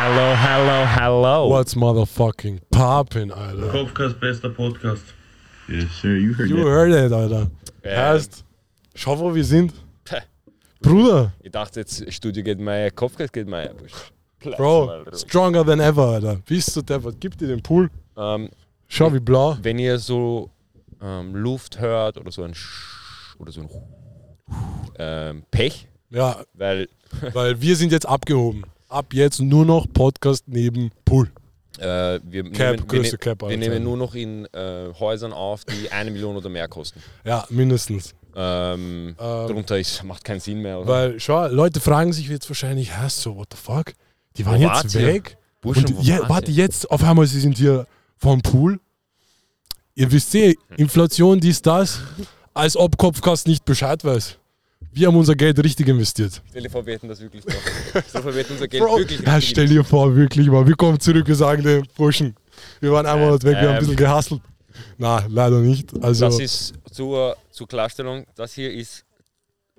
[0.00, 1.48] Hello, hello, hello.
[1.48, 3.68] What's motherfucking poppin', Alter?
[3.72, 5.02] Kopfkast, bester Podcast.
[5.68, 6.14] Yes, sir.
[6.14, 6.64] You heard You that.
[6.66, 7.50] heard it, Alter.
[7.84, 8.44] Heißt,
[8.94, 9.72] schau, wo wir sind.
[10.80, 13.74] Bruder, Ich dachte jetzt, Studio geht Meier, Kopfgeld geht Meier.
[14.56, 16.36] Bro, stronger than ever, Alter.
[16.46, 17.16] Bist du deppert?
[17.18, 17.90] Gib dir den Pool.
[18.16, 18.50] Ähm,
[18.86, 19.58] Schau, wie blau.
[19.62, 20.48] wenn ihr so
[21.02, 23.68] ähm, Luft hört oder so ein Sch oder so ein
[25.00, 26.88] ähm, Pech, Ja, weil
[27.32, 28.62] weil wir sind jetzt abgehoben.
[28.88, 31.30] Ab jetzt nur noch Podcast neben Pool.
[31.78, 35.64] äh, wir, Cap, nehmen, wir, ne- Cap, wir nehmen nur noch in äh, Häusern auf,
[35.64, 37.02] die eine Million oder mehr kosten.
[37.24, 38.14] Ja, mindestens.
[38.34, 40.78] Ähm, Ähm, darunter ist, macht keinen Sinn mehr.
[40.80, 40.88] Oder?
[40.88, 43.92] Weil, schau, Leute fragen sich jetzt wahrscheinlich, hä, so, what the fuck?
[44.36, 45.36] Die waren Wo jetzt weg.
[45.60, 48.80] Burschen, Und je, wart warte, jetzt auf einmal, sie sind hier vom Pool.
[49.96, 52.00] Ihr wisst eh, Inflation, dies, das,
[52.54, 54.37] als ob Kopfkast nicht Bescheid weiß.
[54.98, 56.42] Wir haben unser Geld richtig investiert.
[56.50, 57.62] Stell dir vor, wir hätten das wirklich drauf.
[57.88, 60.48] Stell dir vor, wir hätten unser Geld Bro, wirklich ja, richtig stell dir vor, wirklich
[60.48, 62.34] mal, wir kommen zurück, wir sagen den Burschen,
[62.80, 64.40] wir waren einmal weg, wir haben ein ähm, bisschen gehasselt.
[64.96, 65.92] Na, leider nicht.
[66.02, 69.04] Also, Das ist zur, zur Klarstellung, das hier ist,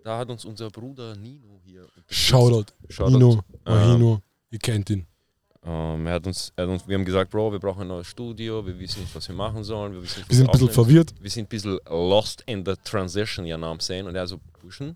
[0.05, 1.85] da hat uns unser Bruder Nino hier.
[2.09, 3.11] Shoutout, Shoutout.
[3.11, 5.05] Nino, Ähm, Mahino, ihr kennt ihn.
[5.65, 8.07] Ähm, er hat uns, er hat uns, wir haben gesagt, Bro, wir brauchen ein neues
[8.07, 9.91] Studio, wir wissen nicht, was wir machen sollen.
[9.91, 11.13] Wir, wissen nicht, Wir sind ein bisschen verwirrt.
[11.19, 14.07] wir sind ein bisschen lost in the transition, ja, Namen sehen.
[14.07, 14.95] Und er so, Burschen,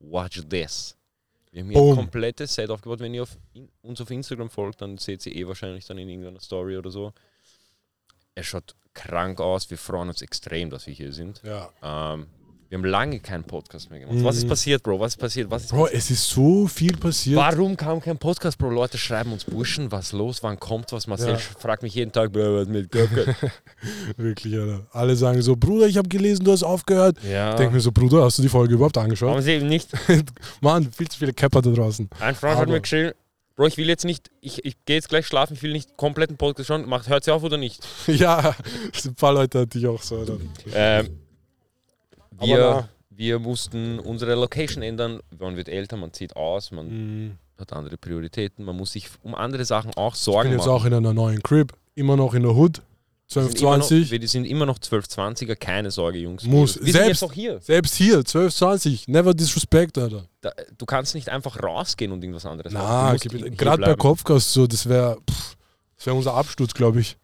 [0.00, 0.96] watch this.
[1.50, 1.90] Wir haben hier Boom.
[1.90, 3.00] ein komplettes Set aufgebaut.
[3.00, 6.08] Wenn ihr auf in, uns auf Instagram folgt, dann seht ihr eh wahrscheinlich dann in
[6.08, 7.12] irgendeiner Story oder so.
[8.34, 9.70] Er schaut krank aus.
[9.70, 11.42] Wir freuen uns extrem, dass wir hier sind.
[11.42, 11.70] Ja.
[11.82, 12.26] Ähm,
[12.68, 14.16] wir haben lange keinen Podcast mehr gemacht.
[14.22, 14.48] Was ist Mhm.
[14.48, 15.00] passiert, Bro?
[15.00, 15.50] Was ist passiert?
[15.50, 17.36] Was ist Bro, es ist so viel passiert.
[17.38, 18.70] Warum kam kein Podcast, Bro?
[18.70, 21.06] Leute schreiben uns Burschen, was los, wann kommt was?
[21.06, 21.38] Marcel Ja.
[21.38, 23.34] fragt mich jeden Tag, Bro, was mit Köpke?
[24.16, 24.86] Wirklich, Alter.
[24.92, 27.16] Alle sagen so, Bruder, ich habe gelesen, du hast aufgehört.
[27.24, 27.54] ja.
[27.54, 29.28] Denk mir so, Bruder, hast du die Folge überhaupt angeschaut?
[29.30, 29.88] Warum sie eben nicht?
[30.60, 32.08] Mann, viel zu viele Capper da draußen.
[32.20, 33.12] Ein Freund hat Aber- mir geschrieben,
[33.56, 36.36] Bro, ich will jetzt nicht, ich, ich gehe jetzt gleich schlafen, ich will nicht kompletten
[36.36, 36.88] Podcast schauen.
[36.88, 37.84] Macht, hört sie auf oder nicht?
[38.06, 38.54] ja,
[39.04, 40.36] ein paar Leute hatte ich auch so, Alter.
[40.74, 41.18] Ähm,
[42.40, 45.20] wir, wir mussten unsere Location ändern.
[45.38, 46.88] Man wird älter, man zieht aus, man
[47.26, 47.32] Mhm.
[47.58, 50.76] hat andere Prioritäten, man muss sich um andere Sachen auch Ich Sorgen bin jetzt machen.
[50.76, 52.82] auch in einer neuen Crib, immer noch in der Hood.
[53.30, 54.10] Wir sind immer noch- 1220.
[54.10, 56.44] Wir sind immer noch 1220er, keine Sorge, Jungs.
[56.44, 56.76] Muss.
[56.76, 57.60] Wir sind Selbst- auch hier.
[57.60, 59.06] Selbst hier, 1220.
[59.06, 60.24] Never disrespect, Alter.
[60.40, 63.18] Da, du kannst nicht einfach rausgehen und irgendwas anderes Na, machen.
[63.56, 63.94] Gerade bei.
[63.96, 65.18] Kopfkast so, das wäre
[66.04, 67.18] wär unser Absturz, glaube ich.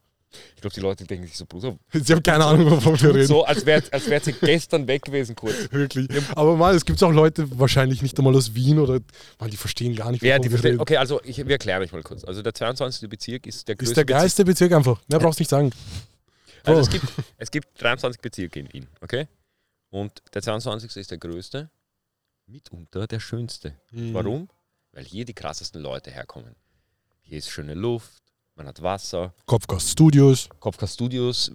[0.57, 3.27] Ich glaube, die Leute denken sich so, Bruder, Sie haben keine Ahnung, wovon wir reden.
[3.27, 5.55] so, als wäre als wär sie gestern weg gewesen kurz.
[5.71, 6.09] Wirklich.
[6.37, 9.01] Aber mal, es gibt auch Leute, wahrscheinlich nicht einmal aus Wien oder
[9.39, 10.71] man, die verstehen gar nicht, Ja, wovon die wir verstehen.
[10.73, 10.81] reden.
[10.81, 12.25] Okay, also ich, wir erklären euch mal kurz.
[12.25, 13.09] Also der 22.
[13.09, 15.01] Bezirk ist der größte Ist der geilste Bezirk einfach.
[15.09, 15.71] Mehr brauchst nicht sagen.
[15.71, 16.67] Bezirk.
[16.67, 16.83] Also Oh.
[16.83, 17.05] es gibt,
[17.37, 19.29] es gibt 23 Bezirke in Wien, okay?
[19.91, 20.97] Und der 22.
[20.97, 21.69] ist der größte,
[22.47, 23.75] mitunter der schönste.
[23.93, 24.15] Mhm.
[24.15, 24.49] Warum?
[24.93, 26.55] Weil hier die krassesten Leute herkommen.
[27.23, 28.23] Hier ist schöne Luft,
[28.57, 30.49] man hat Wasser, Kopfkast Studios.
[30.61, 31.53] Kopfka Studios.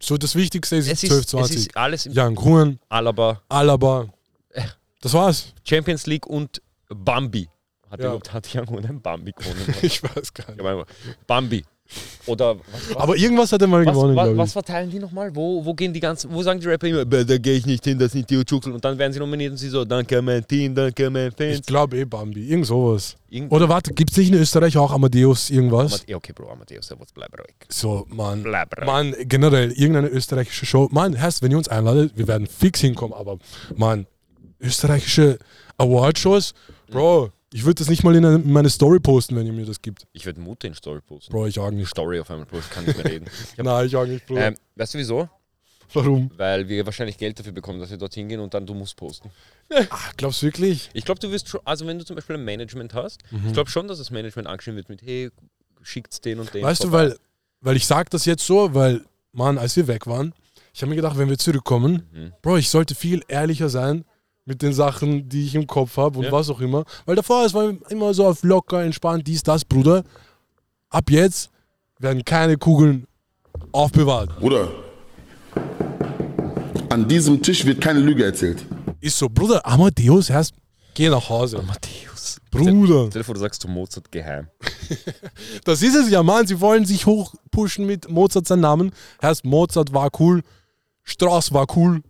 [0.00, 1.56] So, das Wichtigste ist, Es ist, es 1220.
[1.56, 4.08] ist alles im Jan Kuhn, Alaba, Alaba.
[5.00, 5.52] Das war's.
[5.64, 7.48] Champions League und Bambi.
[7.90, 8.06] Hat, Ja.
[8.06, 9.74] überhaupt, hat Jan Kuhn ein Bambi gewonnen?
[9.82, 11.26] Ich weiß gar Ich nicht.
[11.26, 11.64] Bambi.
[12.26, 14.52] Oder was, was, Aber irgendwas hat er mal was, gewonnen, was, was ich.
[14.52, 15.34] verteilen die nochmal?
[15.34, 17.82] Wo, wo gehen die ganzen, wo sagen die Rapper immer, "Bäh, da gehe ich nicht
[17.84, 18.72] hin, das sind die Uchukel.
[18.72, 21.66] Und dann werden sie nominiert und sie so, danke mein Team, danke mein Ich Fans.
[21.66, 22.48] glaube eh Bambi.
[22.48, 23.16] Irgend sowas.
[23.28, 25.92] Irgend- Oder warte, gibt es nicht in Österreich auch Amadeus irgendwas?
[26.04, 27.54] Amade- okay, Bro, Amadeus, ja, was bleib ruhig.
[27.68, 28.42] So, Mann.
[28.42, 28.86] Bleib ruhig.
[28.86, 30.88] Mann, generell, irgendeine österreichische Show.
[30.92, 33.38] Mann, heißt, wenn ihr uns einladet, wir werden fix hinkommen, aber
[33.74, 34.06] Mann,
[34.60, 35.38] österreichische
[35.78, 36.54] Award-Shows,
[36.90, 39.66] Bro, ich würde das nicht mal in, eine, in meine Story posten, wenn ihr mir
[39.66, 40.06] das gibt.
[40.12, 41.32] Ich werde Mutter in Story posten.
[41.32, 41.88] Bro, ich auch nicht.
[41.90, 43.26] Story auf einmal, ich kann nicht mehr reden.
[43.56, 44.36] Nein, ich auch nicht, Bro.
[44.36, 45.28] ähm, weißt du wieso?
[45.94, 46.30] Warum?
[46.38, 49.30] Weil wir wahrscheinlich Geld dafür bekommen, dass wir dorthin gehen und dann du musst posten.
[49.90, 50.88] Ach, glaubst du wirklich?
[50.94, 53.48] Ich glaube, du wirst schon, also wenn du zum Beispiel ein Management hast, Mhm.
[53.48, 55.30] ich glaube schon, dass das Management angeschrieben wird mit, hey,
[55.82, 56.62] schickt's den und den.
[56.62, 57.08] Weißt du, vorbei.
[57.10, 57.16] weil,
[57.60, 60.32] weil ich sag das jetzt so, weil, Mann, als wir weg waren,
[60.72, 62.32] ich habe mir gedacht, wenn wir zurückkommen, Mhm.
[62.40, 64.06] Bro, ich sollte viel ehrlicher sein
[64.44, 66.32] mit den Sachen, die ich im Kopf habe und Ja.
[66.32, 66.84] was auch immer.
[67.06, 70.02] Weil davor, es war immer so auf locker, entspannt, dies, das, Bruder.
[70.90, 71.50] Ab jetzt
[71.98, 73.06] werden keine Kugeln
[73.70, 74.38] aufbewahrt.
[74.40, 74.68] Bruder,
[76.90, 78.64] an diesem Tisch wird keine Lüge erzählt.
[79.00, 80.54] Ist so, Bruder, Amadeus, erst
[80.94, 81.62] geh nach Hause.
[81.66, 82.38] Matthäus.
[82.50, 84.48] Bruder, Stell dir vor, du sagst zu Mozart geheim.
[85.64, 86.46] das ist es ja, Mann.
[86.46, 88.92] Sie wollen sich hochpushen mit Mozart seinen Namen.
[89.22, 90.42] Heißt, Mozart war cool,
[91.02, 92.02] Strauss war cool,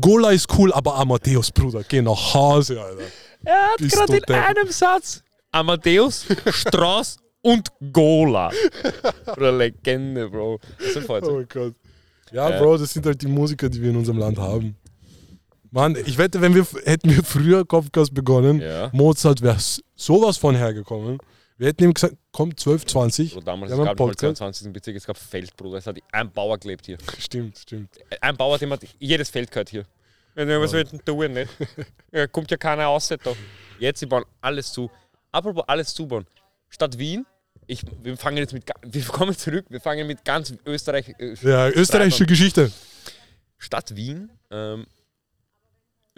[0.00, 3.02] Gola ist cool, aber Amadeus, Bruder, geh nach Hause, Alter.
[3.44, 4.30] Er hat gerade in depp.
[4.36, 5.22] einem Satz
[5.52, 8.50] Amadeus, Strauss und Gola.
[9.36, 10.60] Oder Legende, Bro.
[10.78, 11.74] Das ist voll Oh mein Gott.
[12.32, 12.58] Ja, Äh.
[12.60, 14.76] Bro, das sind halt die Musiker, die wir in unserem Land haben.
[15.72, 18.90] Mann, ich wette, wenn wir hätten wir früher Kopfgas begonnen, Ja.
[18.92, 19.56] Mozart wäre
[19.96, 21.18] sowas von hergekommen.
[21.60, 23.36] Wir hätten ihm gesagt, komm, 12, 20.
[23.36, 24.38] Oder damals, es gab nicht mal Podcast.
[24.38, 24.72] 22.
[24.72, 25.76] Bezirk, es gab Feld, Bruder.
[25.76, 26.96] Es hat ein Bauer gelebt hier.
[27.18, 27.90] Stimmt, stimmt.
[28.22, 29.84] Ein Bauer, dem hat jedes Feld gehört hier.
[30.34, 31.50] Wenn du was willst, tun, nicht?
[32.12, 33.16] Ja, kommt ja keiner aus da.
[33.78, 34.90] Jetzt, sie bauen alles zu.
[35.30, 36.26] Apropos alles zubauen.
[36.70, 37.26] Stadt Wien,
[37.66, 41.10] ich, wir fangen jetzt mit, wir kommen zurück, wir fangen mit ganz Österreich.
[41.18, 42.72] äh, Ja, österreichische Geschichte.
[43.58, 44.86] Stadt Wien, ähm,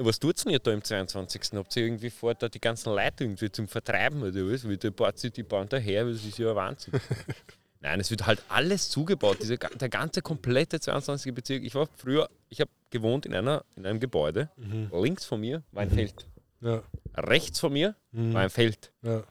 [0.05, 1.41] was tut denn ihr da im 22.
[1.55, 4.69] Habt ihr irgendwie vor, da die ganzen Leute irgendwie zum Vertreiben oder was?
[4.69, 6.95] Wie der Bart die bauen daher, das ist ja ein Wahnsinn.
[7.81, 11.35] Nein, es wird halt alles zugebaut, diese, der ganze komplette 22.
[11.35, 11.65] Bezirk.
[11.65, 14.51] Ich war früher, ich habe gewohnt in, einer, in einem Gebäude.
[14.93, 16.27] Links von mir war ein Feld.
[16.61, 16.83] Ja,
[17.17, 18.35] Rechts von mir Mhm.
[18.35, 18.93] war ein Feld.
[19.03, 19.25] ja.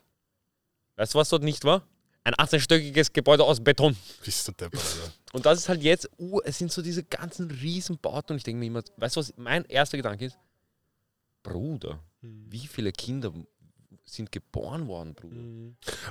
[0.98, 1.84] Weißt du, was dort nicht war?
[2.24, 3.96] Ein 18-stöckiges Gebäude aus Beton.
[4.24, 5.14] Bist du deppert, Alter.
[5.34, 8.60] Und das ist halt jetzt, uh, es sind so diese ganzen Riesenbauten und ich denke
[8.60, 10.38] mir immer, weißt du was, mein erster Gedanke ist,
[11.44, 13.34] Bruder, wie viele Kinder
[14.06, 15.42] sind geboren worden, Bruder?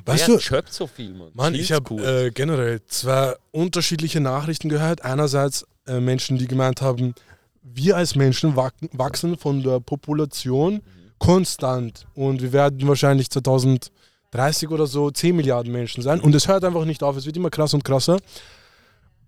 [0.07, 1.31] Weißt Wer du, so viel, Mann?
[1.35, 2.05] Mann, ich habe cool.
[2.05, 5.03] äh, generell zwei unterschiedliche Nachrichten gehört.
[5.03, 7.15] Einerseits äh, Menschen, die gemeint haben,
[7.63, 10.81] wir als Menschen wach wachsen von der Population
[11.19, 16.65] konstant und wir werden wahrscheinlich 2030 oder so 10 Milliarden Menschen sein und es hört
[16.65, 18.19] einfach nicht auf, es wird immer krasser und krasser.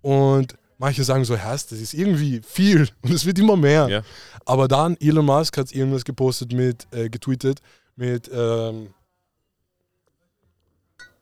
[0.01, 3.87] Und manche sagen so, Herr, das ist irgendwie viel und es wird immer mehr.
[3.89, 4.01] Ja.
[4.45, 7.61] Aber dann Elon Musk hat irgendwas gepostet mit, äh, getweetet
[7.95, 8.93] mit ähm,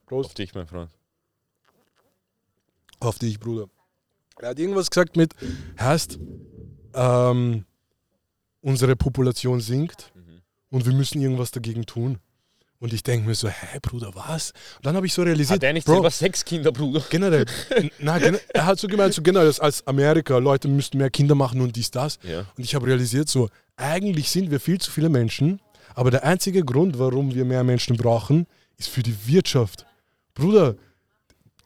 [0.09, 0.89] Auf dich, mein Freund.
[2.99, 3.67] Auf dich, Bruder.
[4.39, 5.33] Er hat irgendwas gesagt mit,
[5.79, 6.19] heißt,
[6.93, 7.65] ähm,
[8.61, 10.41] unsere Population sinkt Mhm.
[10.69, 12.19] und wir müssen irgendwas dagegen tun.
[12.81, 14.53] Und ich denke mir so, hä, Bruder, was?
[14.77, 17.03] Und dann habe ich so realisiert, Hat er nicht Bro, selber sechs Kinder, Bruder?
[17.11, 17.45] generell,
[17.99, 21.75] na, er hat so gemeint, so generell, als Amerika, Leute müssten mehr Kinder machen und
[21.75, 22.17] dies, das.
[22.23, 22.39] Ja.
[22.57, 25.61] Und ich habe realisiert, so, eigentlich sind wir viel zu viele Menschen,
[25.93, 28.47] aber der einzige Grund, warum wir mehr Menschen brauchen,
[28.77, 29.85] ist für die Wirtschaft.
[30.33, 30.75] Bruder,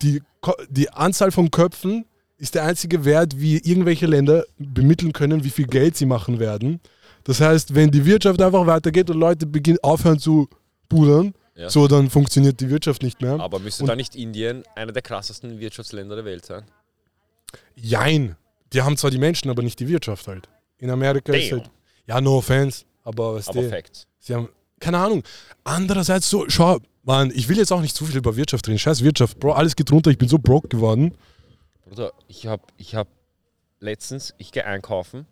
[0.01, 0.21] die,
[0.69, 2.03] die Anzahl von Köpfen
[2.38, 6.81] ist der einzige Wert, wie irgendwelche Länder bemitteln können, wie viel Geld sie machen werden.
[7.23, 10.50] Das heißt, wenn die Wirtschaft einfach weitergeht und Leute beginnen aufhören zu
[10.89, 11.69] pudern, Ja.
[11.69, 13.39] so dann funktioniert die Wirtschaft nicht mehr.
[13.39, 16.65] Aber müsste Und- da nicht Indien einer der krassesten Wirtschaftsländer der Welt sein?
[17.75, 18.35] Jein.
[18.73, 20.49] Die haben zwar die Menschen, aber nicht die Wirtschaft halt.
[20.77, 21.59] In Amerika ist Damn.
[21.61, 21.71] halt.
[22.07, 24.07] Ja, no offense, aber was Aber die, Facts.
[24.19, 24.49] Sie haben,
[24.79, 25.23] keine Ahnung.
[25.63, 28.79] Andererseits so, schau, Mann, ich will jetzt auch nicht zu viel über Wirtschaft reden.
[28.79, 31.15] Scheiß Wirtschaft, Bro, alles geht runter, ich bin so broke geworden.
[31.85, 33.07] Bruder, ich habe ich hab
[33.79, 35.25] letztens, ich gehe einkaufen,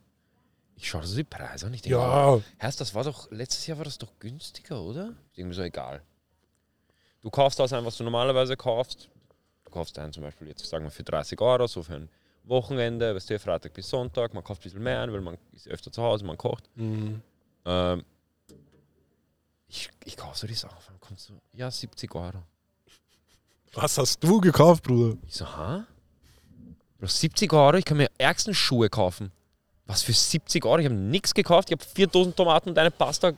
[0.83, 3.77] ich schaue so die Preise an, ich denke, Ja, Heißt, das war doch, letztes Jahr
[3.77, 5.13] war das doch günstiger, oder?
[5.31, 6.01] Ist irgendwie so egal.
[7.21, 9.09] Du kaufst das ein, was du normalerweise kaufst.
[9.63, 12.09] Du kaufst einen zum Beispiel jetzt, sagen wir, für 30 Euro, so für ein
[12.43, 14.33] Wochenende, weißt du, Freitag bis Sonntag.
[14.33, 16.69] Man kauft ein bisschen mehr ein, weil man ist öfter zu Hause, man kocht.
[16.75, 17.21] Mhm.
[17.63, 18.03] Ähm,
[19.69, 22.43] ich, ich kaufe so die Sachen, dann kommt so, ja, 70 Euro.
[23.71, 25.17] was hast du gekauft, Bruder?
[25.25, 25.87] Ich so, ha?
[26.97, 29.31] Bro, 70 Euro, ich kann mir ärgsten Schuhe kaufen.
[29.85, 30.79] Was für 70 Euro?
[30.79, 33.35] Ich habe nichts gekauft, ich habe 4000 Tomaten und eine Pasta hab-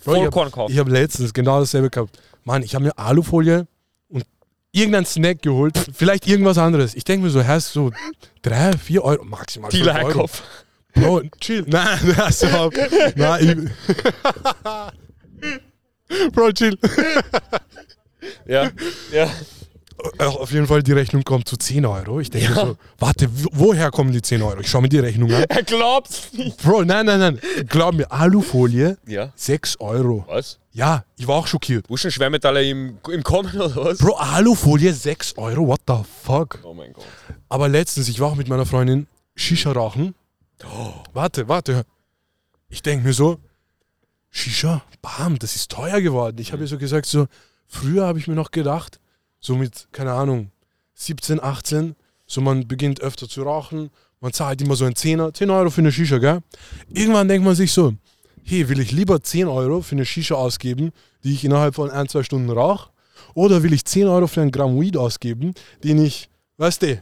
[0.00, 0.72] Vollkorn gekauft.
[0.72, 2.18] Ich habe letztens genau dasselbe gehabt.
[2.44, 3.66] Mann, ich habe mir Alufolie
[4.08, 4.24] und
[4.72, 6.94] irgendein Snack geholt, vielleicht irgendwas anderes.
[6.94, 7.90] Ich denke mir so, Herr, so
[8.42, 9.90] drei, vier Euro, maximal Euro.
[9.90, 10.42] Einkauf.
[10.94, 11.64] Bro, chill.
[11.66, 12.70] Nein, nein, so,
[13.16, 13.70] nein,
[16.08, 16.78] ich, Bro, chill.
[18.46, 18.70] Ja,
[19.12, 19.30] ja.
[20.18, 22.20] Äh, Auf jeden Fall, die Rechnung kommt zu 10 Euro.
[22.20, 22.64] Ich denke Ja.
[22.64, 24.60] mir so, warte, wo- woher kommen die 10 Euro?
[24.60, 25.44] Ich schaue mir die Rechnung an.
[25.48, 26.62] Er glaubt's nicht.
[26.62, 27.40] Bro, nein, nein, nein.
[27.68, 29.32] Glaub mir, Alufolie, Ja.
[29.36, 30.24] 6 Euro.
[30.28, 30.58] Was?
[30.72, 31.86] Ja, ich war auch schockiert.
[31.88, 33.98] Wo schon Schwermetalle im, im Kommen oder was?
[33.98, 35.94] Bro, Alufolie, 6 Euro, what the
[36.24, 36.58] fuck?
[36.62, 37.04] Oh mein Gott.
[37.48, 40.14] Aber letztens, ich war auch mit meiner Freundin Shisha rauchen.
[41.12, 41.84] Warte, warte.
[42.68, 43.38] Ich denke mir so,
[44.30, 46.36] Shisha, bam, das ist teuer geworden.
[46.40, 47.26] Ich habe ihr so gesagt, so,
[47.66, 48.98] früher habe ich mir noch gedacht,
[49.46, 50.50] so mit, keine Ahnung,
[50.94, 51.94] 17, 18,
[52.26, 55.82] so man beginnt öfter zu rauchen, man zahlt immer so einen Zehner, 10 Euro für
[55.82, 56.40] eine Shisha, gell?
[56.88, 57.92] Irgendwann denkt man sich so,
[58.44, 60.90] hey, will ich lieber 10 Euro für eine Shisha ausgeben,
[61.22, 62.90] die ich innerhalb von ein, zwei Stunden rauche,
[63.34, 67.00] oder will ich 10 Euro für einen Gramm Weed ausgeben, den ich, weißt du,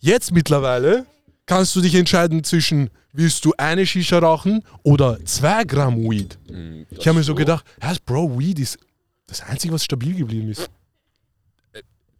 [0.00, 1.06] jetzt mittlerweile
[1.46, 6.38] kannst du dich entscheiden zwischen, willst du eine Shisha rauchen oder zwei Gramm Weed.
[6.48, 7.64] Hm, Ich habe mir so gedacht,
[8.04, 8.78] Bro, Weed ist
[9.26, 10.68] das Einzige, was stabil geblieben ist.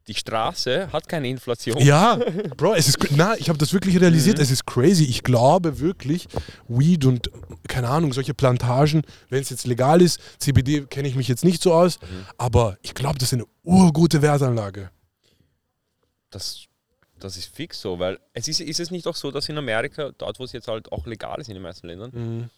[0.07, 1.79] Die Straße hat keine Inflation.
[1.79, 2.17] Ja,
[2.57, 5.05] Bro, es ist, na, ich habe das wirklich realisiert, es ist crazy.
[5.05, 6.27] Ich glaube wirklich,
[6.69, 7.31] Weed und,
[7.69, 11.63] keine Ahnung, solche Plantagen, wenn es jetzt legal ist, CBD kenne ich mich jetzt nicht
[11.63, 11.99] so aus,
[12.39, 14.91] aber ich glaube, das ist eine urgute Wertanlage.
[16.31, 16.65] Das,
[17.19, 20.13] das ist fix so, weil es ist, ist es nicht auch so, dass in Amerika,
[20.17, 22.51] dort wo es jetzt halt auch legal ist in den meisten Ländern,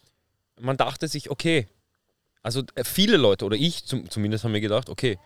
[0.59, 1.67] man dachte sich, okay,
[2.41, 5.17] also äh, viele Leute, oder ich zum, zumindest, haben mir gedacht, okay,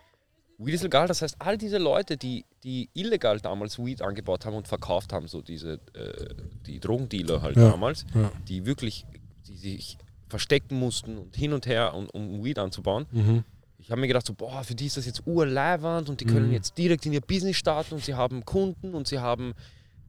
[0.58, 4.56] Weed ist legal, das heißt, all diese Leute, die, die illegal damals Weed angebaut haben
[4.56, 6.34] und verkauft haben, so diese, äh,
[6.66, 8.32] die Drogendealer halt Ja, damals, ja.
[8.48, 9.06] die wirklich,
[9.46, 9.98] die sich
[10.28, 13.06] verstecken mussten und hin und her, um, um Weed anzubauen.
[13.12, 13.44] Mhm.
[13.78, 16.48] Ich habe mir gedacht, so, boah, für die ist das jetzt urleiwand und die können
[16.48, 16.52] Mhm.
[16.54, 19.54] jetzt direkt in ihr Business starten und sie haben Kunden und sie haben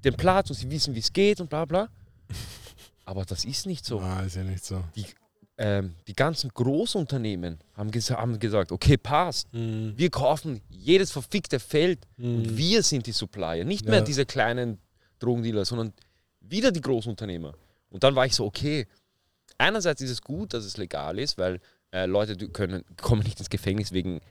[0.04, 1.90] den Platz und sie wissen, wie es geht und bla bla.
[3.06, 4.00] Aber das ist nicht so.
[4.00, 4.84] Ah, ist ja nicht so.
[4.96, 5.06] Die,
[5.62, 9.54] ähm, die ganzen Großunternehmen haben, ges haben gesagt, okay, passt.
[9.54, 9.94] Mhm.
[9.98, 12.58] Wir kaufen jedes verfickte Feld und Mhm.
[12.58, 13.66] wir sind die Supplier.
[13.66, 13.92] Nicht Ja.
[13.92, 14.80] mehr diese kleinen
[15.20, 15.92] Drogendealer, sondern
[16.40, 17.54] wieder die Großunternehmer.
[17.90, 18.88] Und dann war ich so, okay,
[19.58, 21.60] einerseits ist es gut, dass es legal ist, weil
[21.92, 24.22] äh, Leute können, kommen nicht ins Gefängnis wegen,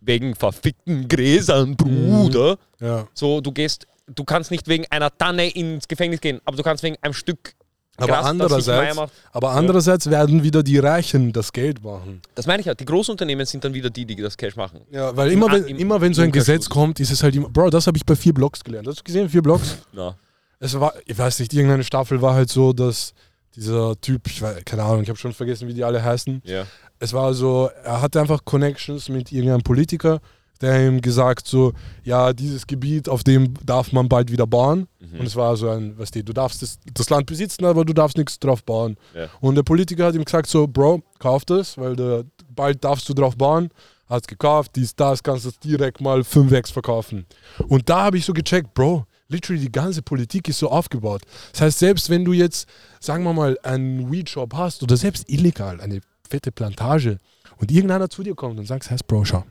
[0.00, 2.58] wegen verfickten Gräsern, Bruder.
[2.80, 3.08] Ja.
[3.14, 6.82] So, du gehst, du kannst nicht wegen einer Tanne ins Gefängnis gehen, aber du kannst
[6.84, 7.54] wegen einem Stück
[7.98, 8.98] Aber sich andererseits,
[9.32, 12.22] aber andererseits werden wieder die Reichen das Geld machen.
[12.34, 12.74] Das meine ich ja.
[12.74, 14.80] Die Großunternehmen sind dann wieder die, die das Cash machen.
[14.90, 16.32] Ja, weil Im immer wenn, im immer wenn so ein.
[16.32, 17.50] Gesetz kommt, ist es halt immer.
[17.50, 18.88] Bro, das habe ich bei vier Blocks gelernt.
[18.88, 19.76] Hast du gesehen, vier Blocks?
[19.92, 20.16] Ja.
[20.58, 23.12] Es war, ich weiß nicht, irgendeine Staffel war halt so, dass
[23.56, 26.42] dieser Typ, ich weiß, keine Ahnung, ich habe schon vergessen, wie die alle heißen.
[26.44, 26.64] ja.
[26.98, 30.20] Es war so, er hatte einfach Connections mit irgendeinem Politiker,
[30.62, 31.72] der ihm gesagt so,
[32.04, 34.86] ja, dieses Gebiet, auf dem darf man bald wieder bauen.
[35.00, 35.20] Mhm.
[35.20, 37.92] Und es war so ein, weißt du, du darfst das, das Land besitzen, aber du
[37.92, 38.96] darfst nichts drauf bauen.
[39.14, 39.28] Ja.
[39.40, 43.14] Und der Politiker hat ihm gesagt so, Bro, kauf das, weil der, bald darfst du
[43.14, 43.70] drauf bauen.
[44.08, 47.26] Hat es gekauft, dies, das, kannst du es direkt mal 5x verkaufen.
[47.68, 51.22] Und da habe ich so gecheckt, Bro, literally die ganze Politik ist so aufgebaut.
[51.52, 52.68] Das heißt, selbst wenn du jetzt,
[53.00, 57.18] sagen wir mal, einen Weed-Shop hast oder selbst illegal, eine fette Plantage
[57.56, 59.44] und irgendeiner zu dir kommt und sagt, heißt, Bro, schau,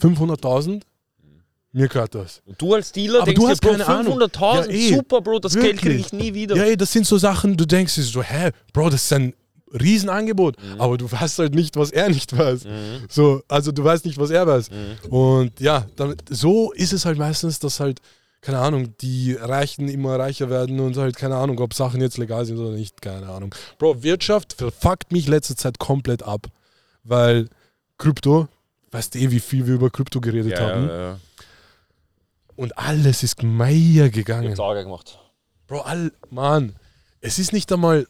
[0.00, 0.82] 500.000,
[1.72, 2.42] mir gehört das.
[2.46, 4.18] Und du als Dealer Aber denkst du dir, hast Bro, keine Ahnung.
[4.18, 4.94] 500.000, Ja, eh.
[4.94, 6.06] super, Bro, das Geld kriege Wirklich.
[6.06, 6.56] ich nie wieder.
[6.56, 9.34] Ja, ey, das sind so Sachen, du denkst dir so, hä, Bro, das ist ein
[9.72, 12.64] Riesenangebot, aber du weißt halt nicht, was er nicht weiß.
[12.64, 13.06] Mhm.
[13.10, 14.70] So, also du weißt nicht, was er weiß.
[14.70, 15.10] Mhm.
[15.10, 18.00] Und ja, damit, so ist es halt meistens, dass halt,
[18.40, 22.46] keine Ahnung, die Reichen immer reicher werden und halt, keine Ahnung, ob Sachen jetzt legal
[22.46, 23.54] sind oder nicht, keine Ahnung.
[23.78, 26.46] Bro, Wirtschaft verfuckt mich letzte Zeit komplett ab,
[27.02, 27.48] weil
[27.98, 28.48] Krypto,
[28.90, 31.20] weißt du eh, wie viel wir über Krypto geredet Ja, haben, ja, ja.
[32.56, 34.48] und alles ist meier Ich gegangen.
[34.50, 35.18] hab's Auge gemacht.
[35.66, 36.76] Bro, all, Mann,
[37.20, 38.06] es ist nicht einmal,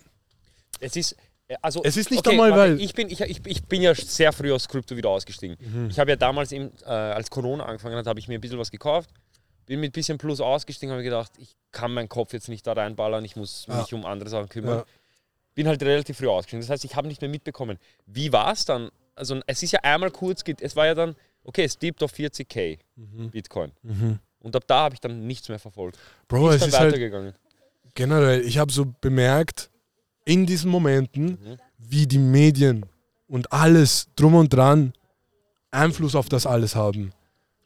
[0.81, 1.17] Es ist,
[1.49, 3.81] äh, also, Es ist nicht okay, einmal, warte, weil- Ich bin, ich, ich, ich bin
[3.83, 5.57] ja sehr früh aus Krypto wieder ausgestiegen.
[5.61, 5.89] Mhm.
[5.91, 8.59] Ich habe ja damals, eben, äh, als Corona angefangen hat, habe ich mir ein bisschen
[8.59, 9.09] was gekauft.
[9.65, 12.73] Bin mit ein bisschen Plus ausgestiegen, habe gedacht, ich kann meinen Kopf jetzt nicht da
[12.75, 13.81] reinballern, ich muss Ja.
[13.81, 14.79] mich um andere Sachen kümmern.
[14.81, 14.85] Ja.
[15.55, 16.61] Bin halt relativ früh ausgestiegen.
[16.61, 17.79] Das heißt, ich habe nicht mehr mitbekommen.
[18.05, 18.91] Wie war es dann?
[19.17, 22.79] Also, es ist ja einmal kurz, es war ja dann, okay, es dippt auf 40k
[23.33, 23.73] Bitcoin.
[24.41, 25.99] Und ab da habe ich dann nichts mehr verfolgt.
[26.29, 27.35] Bro, Wie es ist ist halt weitergegangen?
[27.95, 29.71] generell, ich habe so bemerkt,
[30.25, 31.59] in diesen Momenten, Mhm.
[31.79, 32.85] wie die Medien
[33.27, 34.93] und alles drum und dran
[35.71, 37.13] Einfluss auf das alles haben.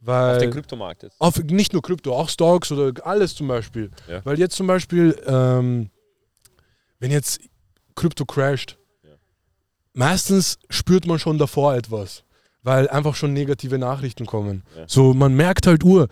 [0.01, 1.21] Weil auf den Kryptomarkt jetzt.
[1.21, 3.91] auf nicht nur Krypto, auch Stocks oder alles zum Beispiel.
[4.09, 4.25] Ja.
[4.25, 5.91] Weil jetzt zum Beispiel, ähm,
[7.01, 7.41] wenn jetzt
[7.95, 8.79] Krypto crasht.
[9.93, 12.25] Meistens spürt man schon davor etwas,
[12.63, 14.63] weil einfach schon negative Nachrichten kommen.
[14.77, 14.85] Ja.
[14.87, 16.09] So, man merkt halt, Uhr,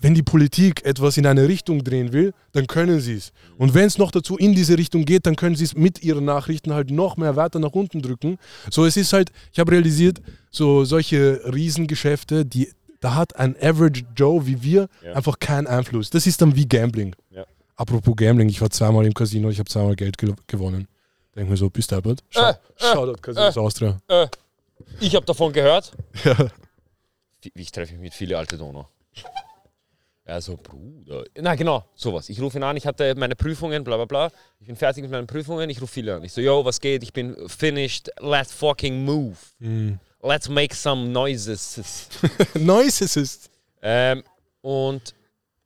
[0.00, 3.32] wenn die Politik etwas in eine Richtung drehen will, dann können sie es.
[3.56, 6.24] Und wenn es noch dazu in diese Richtung geht, dann können sie es mit ihren
[6.24, 8.38] Nachrichten halt noch mehr weiter nach unten drücken.
[8.70, 10.20] So, es ist halt, ich habe realisiert,
[10.52, 15.14] so solche Riesengeschäfte, die, da hat ein Average Joe wie wir Ja.
[15.14, 16.10] einfach keinen Einfluss.
[16.10, 17.16] Das ist dann wie Gambling.
[17.30, 17.44] Ja.
[17.74, 20.86] Apropos Gambling, ich war zweimal im Casino, ich habe zweimal Geld ge gewonnen.
[21.38, 22.24] Denk mir so, bist du Albert?
[22.30, 24.00] Schau, Äh, äh, Shoutout Casinos Austria.
[24.08, 24.26] Äh,
[25.00, 25.92] ich habe davon gehört.
[26.24, 26.36] Ja.
[27.42, 28.88] Wie- Ich treffe mich mit vielen alte Donau.
[30.24, 31.24] Also, Bruder.
[31.40, 32.28] Na, genau, sowas.
[32.28, 34.30] Ich rufe ihn an, ich hatte meine Prüfungen, bla bla bla.
[34.60, 36.24] Ich bin fertig mit meinen Prüfungen, ich rufe viele an.
[36.24, 37.02] Ich so, yo, was geht?
[37.04, 38.10] Ich bin finished.
[38.20, 39.36] Let's fucking move.
[39.60, 39.98] Mhm.
[40.20, 42.08] Let's make some noises.
[42.54, 43.50] Noises ist.
[43.80, 44.24] ähm,
[44.60, 45.14] und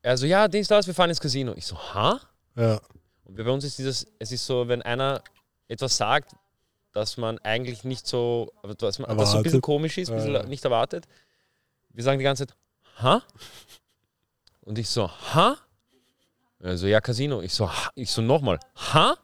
[0.03, 1.55] er so, ja, Dienst aus, wir fahren ins Casino.
[1.57, 2.21] Ich so, ha?
[2.55, 2.79] Ja.
[3.25, 5.23] Und bei uns ist dieses, es ist so, wenn einer
[5.73, 6.33] etwas sagt,
[6.93, 10.35] dass man eigentlich nicht so, was, man, was so ein bisschen komisch ist, ein bisschen
[10.35, 10.43] Ja.
[10.45, 11.07] nicht erwartet.
[11.91, 12.57] Wir sagen die ganze Zeit,
[13.01, 13.23] ha?
[14.61, 15.57] Und ich so, ha?
[16.63, 17.41] Also ja, Casino.
[17.43, 17.91] Ich so, ha?
[17.95, 18.59] ich so nochmal,
[18.95, 19.17] ha?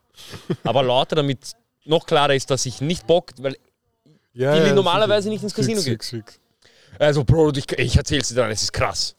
[0.64, 1.52] Aber lauter, damit
[1.85, 3.57] noch klarer ist, dass ich nicht Bock, weil
[4.33, 6.25] Ja, Die ja, normalerweise nicht ins Casino Fix, geht.
[6.26, 6.99] fix, fix.
[6.99, 9.14] also Bro, ich, ich erzähl's dir dann, es ist krass.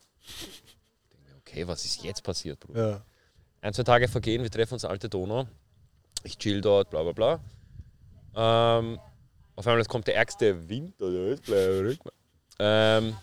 [1.40, 2.76] Okay, was ist jetzt passiert, Bro?
[2.78, 3.02] Ja.
[3.62, 5.48] Ein, zwei Tage vergehen, wir treffen uns alte Donau.
[6.24, 7.40] Ich chill dort, bla bla bla.
[8.36, 9.00] Ähm,
[9.56, 10.94] auf einmal jetzt kommt der ärgste bla.
[12.60, 13.16] Ähm,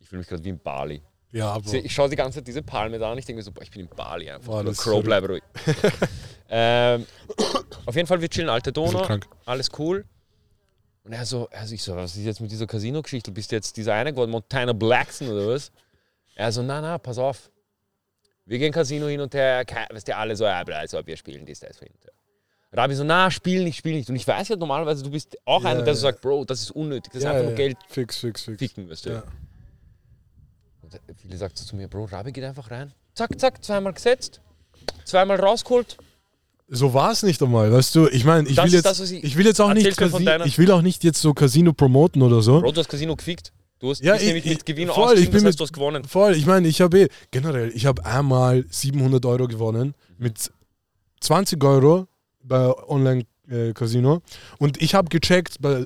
[0.00, 1.02] ich fühle mich gerade wie in Bali.
[1.32, 1.84] Ja, Ich, aber.
[1.84, 3.70] ich schaue die ganze Zeit diese Palme da an, ich denke mir so, boah, ich
[3.70, 4.46] bin in Bali einfach.
[4.52, 5.42] Boah, Nur Crow, bleib ruhig.
[6.54, 7.06] Ähm,
[7.86, 9.08] auf jeden Fall, wir chillen alte Donau,
[9.46, 10.04] alles cool.
[11.02, 13.30] Und er so, also ich so, was ist jetzt mit dieser Casino-Geschichte?
[13.32, 15.72] Bist du jetzt dieser eine geworden, Montana Blackson oder was?
[16.34, 17.50] Er so, na, na, pass auf.
[18.52, 21.60] Wir gehen Casino hin und her, weißt du, alle so, ja, also wir spielen das,
[21.60, 21.88] das, hin.
[22.70, 24.10] Rabi so, na, spiel nicht, spiel nicht.
[24.10, 26.60] Und ich weiß ja normalerweise, du bist auch Ja, einer, der so sagt, Bro, das
[26.60, 28.58] ist unnötig, das ist Ja, einfach ja, nur Geld Fix, fix, fix.
[28.58, 29.10] ficken, weißt du.
[29.10, 29.22] Ja.
[30.82, 32.92] Und viele sagt so zu mir, Bro, Rabi geht einfach rein.
[33.14, 34.42] Zack, zack, zweimal gesetzt,
[35.06, 35.96] zweimal rausgeholt.
[36.68, 38.06] So war es nicht einmal, weißt du?
[38.08, 40.28] Ich meine, ich Das will ist jetzt, das, ich- ich will jetzt auch nicht, Casi
[40.44, 42.60] ich will auch nicht jetzt so Casino promoten oder so.
[42.60, 43.50] Bro, du hast Casino gefickt.
[43.82, 45.72] Du hast Ja, ich- nämlich mit Gewinn voll, ich bin das heißt, mit- du hast
[45.72, 46.04] gewonnen.
[46.04, 50.52] Voll, ich meine, ich habe eh, generell, ich habe einmal 700 Euro gewonnen mit
[51.20, 52.06] 20 Euro
[52.44, 54.22] bei Online-Casino
[54.58, 55.84] und ich habe gecheckt bei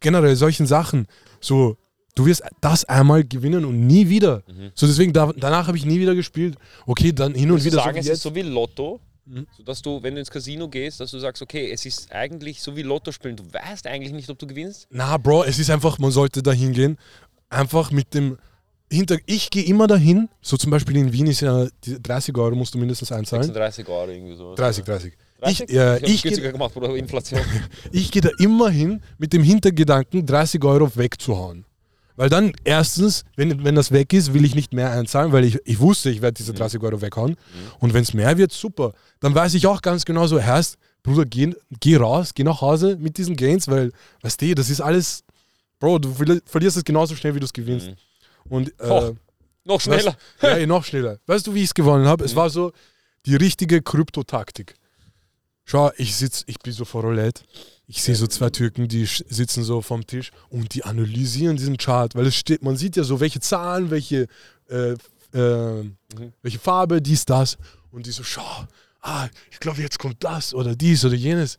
[0.00, 1.06] generell solchen Sachen,
[1.40, 1.78] so,
[2.14, 4.42] du wirst das einmal gewinnen und nie wieder.
[4.74, 6.56] So deswegen, da, danach habe ich nie wieder gespielt.
[6.86, 8.22] Okay, dann hin und du wieder sagen, so es ist jetzt.
[8.22, 9.46] so wie Lotto, Mhm.
[9.56, 12.74] sodass du, wenn du ins Casino gehst, dass du sagst, okay, es ist eigentlich so
[12.76, 13.36] wie Lotto spielen.
[13.36, 14.88] Du weißt eigentlich nicht, ob du gewinnst.
[14.90, 16.98] Na, Bro, es ist einfach, man sollte da hingehen.
[17.48, 18.38] Einfach mit dem
[18.90, 19.16] Hinter.
[19.26, 20.28] Ich gehe immer dahin.
[20.40, 23.44] So zum Beispiel in Wien ist ja die 30 Euro musst du mindestens einzahlen.
[23.44, 24.54] 36 Euro irgendwie so.
[24.54, 25.12] 30, 30.
[25.40, 25.60] 30?
[25.60, 26.24] Ich, äh, ich
[27.92, 31.64] ich gehe da immer hin mit dem Hintergedanken, 30 Euro wegzuhauen.
[32.16, 35.58] Weil dann erstens, wenn, wenn das weg ist, will ich nicht mehr einzahlen, weil ich,
[35.64, 37.36] ich wusste, ich werde diese 30 Euro weghauen.
[37.80, 38.92] Und wenn es mehr wird, super.
[39.20, 42.96] Dann weiß ich auch ganz genau so, Herrst, Bruder, geh, geh raus, geh nach Hause
[43.00, 43.92] mit diesen Gains, weil,
[44.22, 45.24] weißt du, das ist alles,
[45.80, 47.88] Bro, du verli- verlierst es genauso schnell, wie du es gewinnst.
[47.88, 47.94] Mhm.
[48.48, 49.14] Und äh, Boah,
[49.64, 50.14] Noch schneller.
[50.40, 51.18] Weißt, ja, noch schneller.
[51.26, 52.24] Weißt du, wie ich es gewonnen habe?
[52.24, 52.72] Es war so
[53.26, 54.74] die richtige Kryptotaktik.
[55.64, 57.42] Schau, ich sitz, ich bin so vor Roulette.
[57.94, 62.14] Ich sehe so zwei Türken, die sitzen so vom Tisch und die analysieren diesen Chart,
[62.14, 64.28] weil es steht, man sieht ja so, welche Zahlen, welche,
[64.70, 64.92] äh,
[65.38, 65.90] äh,
[66.40, 67.58] welche Farbe, dies, das.
[67.90, 68.66] Und die so, schau,
[69.02, 71.58] ah, ich glaube, jetzt kommt das oder dies oder jenes.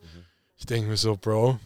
[0.58, 1.60] Ich denke mir so, Bro.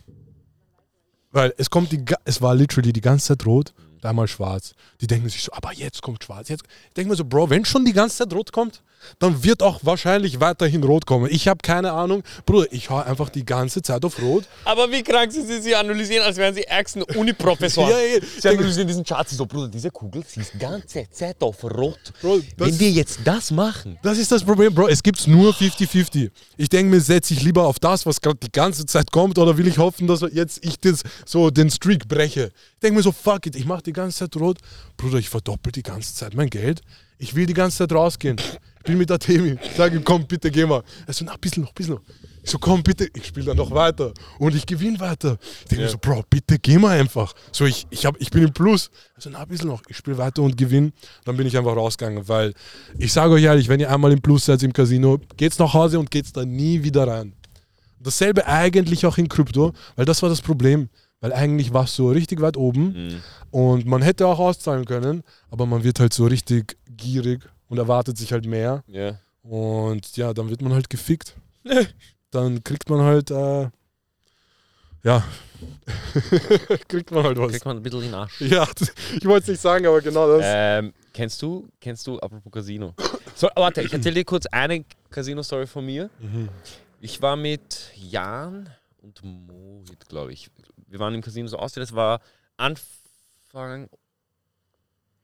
[1.32, 4.74] Weil es kommt die, es war literally die ganze Zeit rot, einmal schwarz.
[5.00, 6.50] Die denken sich so, aber jetzt kommt schwarz.
[6.50, 6.66] Jetzt.
[6.90, 8.84] Ich denke mir so, Bro, wenn schon die ganze Zeit rot kommt,
[9.20, 11.28] dann wird auch wahrscheinlich weiterhin rot kommen.
[11.32, 12.24] Ich habe keine Ahnung.
[12.46, 14.46] Bruder, ich hau einfach die ganze Zeit auf rot.
[14.66, 17.88] Aber wie krank sind sie, sie analysieren, als wären sie ärgsten Uni-Professoren.
[17.98, 18.20] Ja, ja.
[18.40, 21.64] Sie analysieren diesen Chart, sie so, Bruder, diese Kugel, sie ist die ganze Zeit auf
[21.64, 22.00] Rot.
[22.22, 24.88] Bro, Wenn wir jetzt das machen, Das ist das Problem, Bro.
[24.88, 26.30] Es gibt nur 50-50.
[26.58, 29.58] Ich denke mir, setze ich lieber auf das, was gerade die ganze Zeit kommt, oder
[29.58, 32.52] will ich hoffen, dass jetzt ich das, so den Streak breche?
[32.74, 34.58] Ich denke mir so, fuck it, ich mache die ganze Zeit rot.
[34.98, 36.82] Bruder, ich verdoppel die ganze Zeit mein Geld.
[37.20, 38.38] Ich will die ganze Zeit rausgehen.
[38.88, 39.58] Ich bin mit der Temi.
[39.76, 40.82] Sage ihm, komm, bitte geh mal.
[41.06, 42.02] Er so, na, ein bisschen noch, ein bisschen noch.
[42.42, 43.10] Ich so, komm, bitte.
[43.14, 44.14] Ich spiele dann noch weiter.
[44.40, 45.38] Und ich gewinne weiter.
[45.42, 47.34] Ich denke mir so, Bro, bitte geh mal einfach.
[47.52, 48.90] So, ich, ich, hab, ich bin im Plus.
[49.14, 49.82] Also, na, ein bisschen noch.
[49.90, 50.94] Ich spiele weiter und gewinne.
[51.26, 52.54] Dann bin ich einfach rausgegangen, weil
[52.98, 56.00] ich sage euch ehrlich, wenn ihr einmal im Plus seid im Casino, geht's nach Hause
[56.00, 57.34] und geht's da nie wieder rein.
[58.00, 60.88] Dasselbe eigentlich auch in Krypto, weil das war das Problem.
[61.20, 65.66] Weil eigentlich war es so richtig weit oben und man hätte auch auszahlen können, aber
[65.66, 68.84] man wird halt so richtig gierig und erwartet sich halt mehr.
[68.88, 69.20] ja.
[69.44, 71.36] Und ja, dann wird man halt gefickt.
[72.32, 73.70] dann kriegt man halt, äh,
[75.04, 75.24] ja,
[76.88, 77.52] kriegt man halt was.
[77.52, 78.42] kriegt man ein bisschen in den Arsch.
[78.42, 78.68] Ja,
[79.16, 80.44] ich wollte es nicht sagen, aber genau das.
[80.46, 82.94] Ähm, kennst du, kennst du, apropos Casino.
[83.36, 86.10] So, warte, ich erzähle dir kurz eine Casino-Story von mir.
[86.20, 86.50] Mhm.
[87.00, 88.70] Ich war mit Jan
[89.02, 90.50] und Mohit, glaube ich.
[90.88, 91.90] Wir waren im Casino so ausgestellt.
[91.90, 92.20] Es war
[92.58, 93.90] Anfang.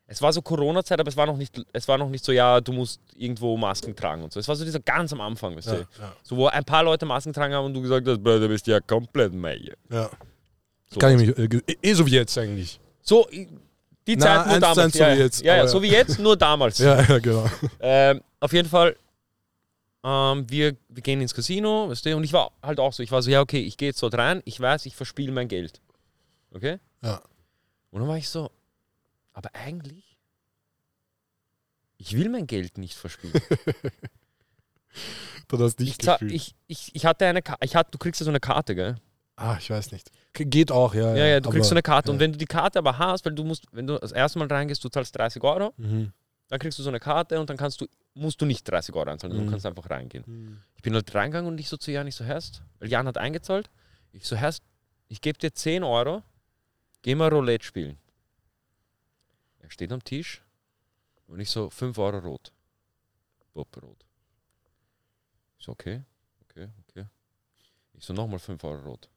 [0.05, 2.59] Es war so Corona-Zeit, aber es war, noch nicht, es war noch nicht so, ja,
[2.59, 4.39] du musst irgendwo Masken tragen und so.
[4.39, 5.87] Es war so dieser ganz am Anfang, weißt du.
[5.99, 8.47] ja, So, wo ein paar Leute Masken tragen haben und du gesagt hast, Bro, du
[8.49, 9.73] bist ja komplett meier.
[9.89, 10.09] ja.
[10.89, 12.79] So, Kann ich mich, äh, ge- eh so wie jetzt eigentlich.
[13.01, 13.27] so
[14.05, 14.77] die Na, Zeit nur damals.
[14.77, 16.77] eins so ja, wie jetzt, ja, ja, so wie jetzt, nur damals.
[16.79, 17.45] Ja, ja, genau.
[17.79, 18.95] Ähm, auf jeden Fall,
[20.03, 23.11] ähm, wir, wir gehen ins Casino, weißt du, und ich war halt auch so, ich
[23.11, 25.81] war so, ja, okay, ich gehe jetzt dort rein, ich weiß, ich verspiele mein Geld.
[26.51, 26.77] Okay?
[27.01, 27.21] Ja.
[27.89, 28.51] Und dann war ich so,
[29.33, 30.17] aber eigentlich,
[31.97, 33.33] ich will mein Geld nicht verspielen.
[35.47, 36.31] Du hast ich, nicht gefühlt.
[36.31, 38.95] ich, ich, ich hatte eine Karte, ich hatte, du kriegst ja so eine Karte, gell?
[39.35, 40.11] ah, ich weiß nicht.
[40.33, 41.15] Ge- Geht auch, ja.
[41.15, 42.11] Ja, ja, du kriegst so aber- eine Karte.
[42.11, 42.21] Und ja.
[42.21, 44.83] wenn du die Karte aber hast, weil du musst, wenn du das erste Mal reingehst,
[44.83, 46.13] du zahlst 30 Euro, Mhm.
[46.47, 49.09] dann kriegst du so eine Karte und dann kannst du, musst du nicht 30 Euro
[49.09, 49.45] einzahlen, Mhm.
[49.45, 50.23] du kannst einfach reingehen.
[50.27, 50.59] Mhm.
[50.75, 53.17] Ich bin halt reingegangen und ich so zu Jan, ich so, Herst, weil Jan hat
[53.17, 53.69] eingezahlt.
[54.11, 54.61] Ich so, Herst,
[55.07, 56.21] ich gebe dir 10 Euro,
[57.01, 57.97] geh mal Roulette spielen.
[59.63, 60.41] Er steht am Tisch
[61.27, 62.51] und ich so, 5 Euro rot.
[63.53, 64.05] Bob rot.
[65.57, 66.03] Ich so, okay,
[66.43, 67.05] okay, okay.
[67.93, 69.09] Ich so, nochmal 5 Euro rot.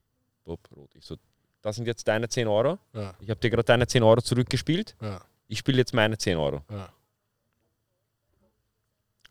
[0.43, 0.89] Bob rot.
[0.95, 1.17] Ich so,
[1.61, 2.79] das sind jetzt deine 10 Euro.
[2.93, 4.95] Ja, Ich habe dir gerade deine 10 Euro zurückgespielt.
[5.01, 6.63] ja, Ich spiele jetzt meine 10 Euro.
[6.71, 6.91] ja.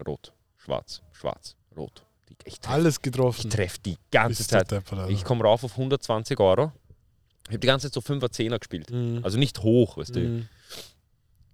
[0.06, 2.04] Rot, schwarz, schwarz, rot.
[2.44, 3.48] ich treffe Alles ich getroffen.
[3.50, 4.70] treff die ganze Bist Zeit.
[4.70, 5.10] deppert, Alter.
[5.10, 6.70] Ich komme rauf auf 120 Euro.
[7.44, 8.90] Ich habe die ganze Zeit so 5er, 10er gespielt.
[8.90, 9.20] Mhm.
[9.24, 10.20] Also nicht hoch, weißt du.
[10.20, 10.48] Mhm.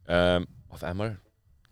[0.07, 1.19] Ähm, auf einmal,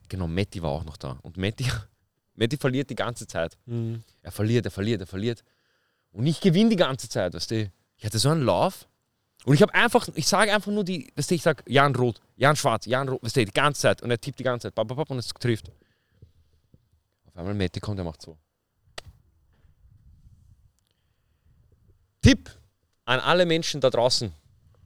[0.09, 1.19] genau, Matti war auch noch da.
[1.23, 1.67] Und Matti,
[2.35, 3.57] Matti verliert die ganze Zeit.
[3.67, 4.03] Mhm.
[4.23, 5.45] Er verliert, er verliert, er verliert.
[6.13, 7.71] Und ich gewinne die ganze Zeit, weißt du.
[7.97, 8.89] Ich hatte so einen Lauf.
[9.45, 12.21] Und ich habe einfach, ich sage einfach nur die, weißt du, ich sage Jan Rot,
[12.37, 14.03] Jan Schwarz, Jan Rot, weißt du, die ganze Zeit.
[14.03, 15.71] Und er tippt die ganze Zeit, bap, und es trifft.
[17.27, 18.37] Auf einmal Matti kommt, er macht so.
[22.23, 22.51] Tipp
[23.07, 24.33] an alle Menschen da draußen.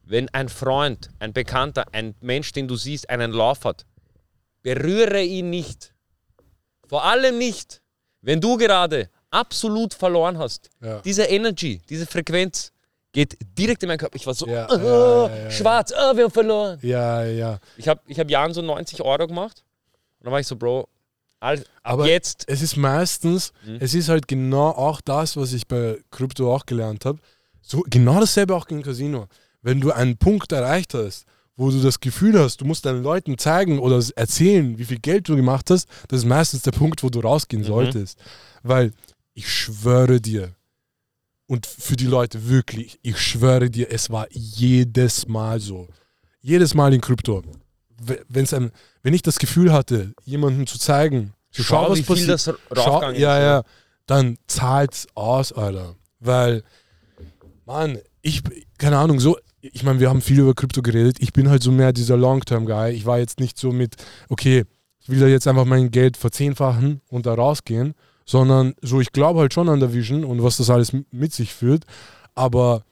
[0.05, 3.85] Wenn ein Freund, ein Bekannter, ein Mensch, den du siehst, einen Lauf hat,
[4.61, 5.93] berühre ihn nicht.
[6.87, 7.81] Vor allem nicht,
[8.21, 10.69] wenn du gerade absolut verloren hast.
[10.81, 10.99] Ja.
[11.01, 12.71] Diese Energy, diese Frequenz
[13.11, 14.15] geht direkt in meinen Körper.
[14.15, 16.77] Ich war so, Ja, oh, ja, schwarz, oh, wir haben verloren.
[16.81, 17.59] Ja, ja.
[17.77, 19.63] Ich habe ich hab Jahren so 90 Euro gemacht
[20.19, 20.87] und dann war ich so, Bro,
[21.39, 23.77] all, ab Aber jetzt, es ist meistens, Mhm.
[23.79, 27.19] es ist halt genau auch das, was ich bei Krypto auch gelernt habe.
[27.61, 29.27] So, genau dasselbe auch im Casino.
[29.65, 31.25] Wenn du einen Punkt erreicht hast,
[31.57, 35.27] wo du das Gefühl hast, du musst deinen Leuten zeigen oder erzählen, wie viel Geld
[35.27, 37.67] du gemacht hast, das ist meistens der Punkt, wo du rausgehen Mhm.
[37.67, 38.19] solltest.
[38.61, 38.93] Weil
[39.33, 40.53] ich schwöre dir,
[41.47, 45.87] und für die Leute wirklich, ich schwöre dir, es war jedes Mal so.
[46.41, 47.43] Jedes Mal in Krypto.
[48.29, 48.71] Wenn's ein,
[49.03, 52.29] wenn ich das Gefühl hatte, jemandem zu zeigen, schau, wie viel passiert-
[52.69, 53.19] das Schau, ja, ist.
[53.43, 53.63] ja,
[54.05, 55.95] dann zahlt's aus, Alter.
[56.19, 56.63] Weil,
[57.65, 58.41] Mann, ich,
[58.79, 59.37] keine Ahnung, so,
[59.73, 61.17] ich meine, wir haben viel über Krypto geredet.
[61.19, 62.93] Ich bin halt so mehr dieser Long-Term-Guy.
[62.93, 63.95] Ich war jetzt nicht so mit,
[64.29, 64.63] okay,
[64.99, 67.93] ich will da jetzt einfach mein Geld verzehnfachen und da rausgehen,
[68.25, 71.53] sondern so, ich glaube halt schon an der Vision und was das alles mit sich
[71.53, 71.85] führt.
[72.33, 72.83] Aber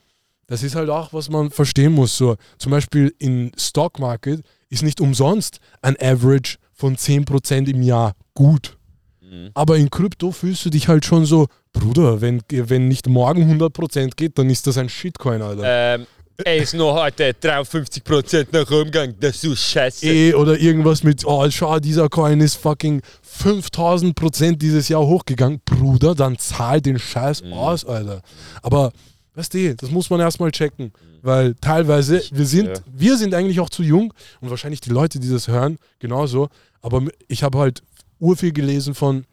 [0.48, 2.18] das ist halt auch, was man verstehen muss.
[2.18, 8.14] So, zum Beispiel in Stock Market ist nicht umsonst ein Average von 10% im Jahr
[8.34, 8.78] gut.
[9.22, 9.50] Mhm.
[9.54, 14.12] Aber in Krypto fühlst du dich halt schon so, Bruder, wenn, wenn nicht morgen 100%
[14.16, 15.64] geht, dann ist das ein Shitcoin, Alter.
[15.66, 16.06] Ähm,
[16.38, 19.16] er ist nur heute 53% nach oben gegangen.
[19.20, 20.06] Das ist so scheiße.
[20.06, 23.02] Eh, oder irgendwas mit, oh, schau, dieser Coin ist fucking
[23.40, 25.62] 5000% dieses Jahr hochgegangen.
[25.64, 27.54] Bruder, dann zahl den Scheiß Mhm.
[27.54, 28.22] aus, Alter.
[28.62, 28.92] Aber,
[29.36, 30.92] weißt du, das muss man erstmal checken.
[31.22, 32.74] Weil teilweise, wir sind, ja.
[32.92, 36.50] wir sind eigentlich auch zu jung und wahrscheinlich die Leute, die das hören, genauso.
[36.82, 37.82] Aber ich habe halt
[38.20, 39.26] urviel gelesen von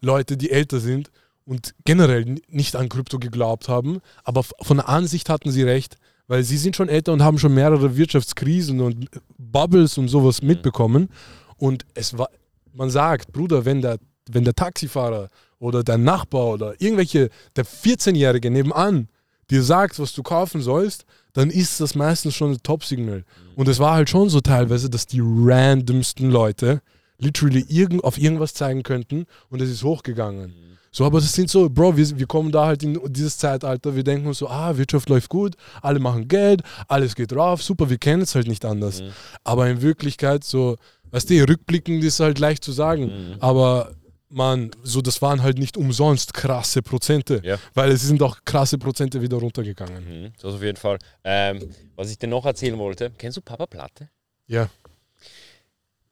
[0.00, 1.10] Leute, die älter sind
[1.44, 5.96] und generell nicht an Krypto geglaubt haben, aber von der Ansicht hatten sie recht,
[6.28, 11.08] weil sie sind schon älter und haben schon mehrere Wirtschaftskrisen und Bubbles und sowas mitbekommen.
[11.56, 12.28] Und es war,
[12.72, 13.98] man sagt, Bruder, wenn der,
[14.30, 19.08] wenn der Taxifahrer oder der Nachbar oder irgendwelche, der 14-Jährige nebenan
[19.50, 23.24] dir sagt, was du kaufen sollst, dann ist das meistens schon ein Top-Signal.
[23.56, 26.80] Und es war halt schon so teilweise, dass die randomsten Leute
[27.18, 30.54] literally irgend, auf irgendwas zeigen könnten und es ist hochgegangen.
[30.92, 34.02] So, aber das sind so, Bro, wir, wir kommen da halt in dieses Zeitalter, wir
[34.02, 37.98] denken uns so, ah, Wirtschaft läuft gut, alle machen Geld, alles geht rauf, super, wir
[37.98, 39.02] kennen es halt nicht anders.
[39.44, 40.76] Aber in Wirklichkeit so,
[41.12, 43.92] weißt du, rückblickend ist halt leicht zu sagen, aber
[44.32, 47.56] man, so, das waren halt nicht umsonst krasse Prozente, Ja.
[47.74, 50.04] weil es sind auch krasse Prozente wieder runtergegangen.
[50.24, 50.98] Mhm, das auf jeden Fall.
[51.24, 54.08] Ähm, was ich dir noch erzählen wollte, kennst du Papa Platte?
[54.46, 54.68] Ja.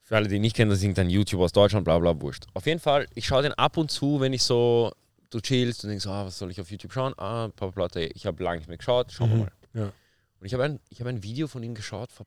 [0.09, 2.47] Für alle, die nicht kennen, das ist irgendein YouTuber aus Deutschland, bla bla, wurscht.
[2.55, 4.91] Auf jeden Fall, ich schaue den ab und zu, wenn ich so,
[5.29, 7.13] du chillst und denkst, ah, was soll ich auf YouTube schauen?
[7.19, 9.53] Ah, Papa Platte, ich habe lange nicht mehr geschaut, schauen wir Mhm, mal.
[9.75, 9.93] ja.
[10.41, 12.25] Und ich habe ein, ich hab ein Video von ihm geschaut, vor,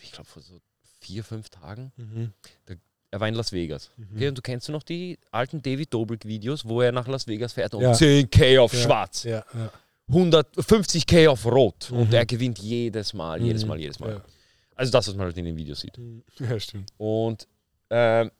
[0.00, 0.60] ich glaube, vor so
[1.00, 1.90] vier, fünf Tagen.
[1.96, 2.32] Mhm.
[3.10, 3.90] Er war in Las Vegas.
[4.14, 7.52] Okay, und du kennst du noch die alten David Dobrik-Videos, wo er nach Las Vegas
[7.52, 7.92] fährt und Ja.
[7.94, 9.72] 10k auf Ja, schwarz, Ja, ja.
[10.08, 11.90] 150k auf rot.
[11.90, 12.14] Und Mhm.
[12.14, 14.22] er gewinnt jedes Mal, jedes Mal, jedes Mal.
[14.76, 15.98] Also das, was man halt in den Videos sieht.
[16.38, 16.90] ja, stimmt.
[16.98, 17.46] Und
[17.90, 18.30] ähm,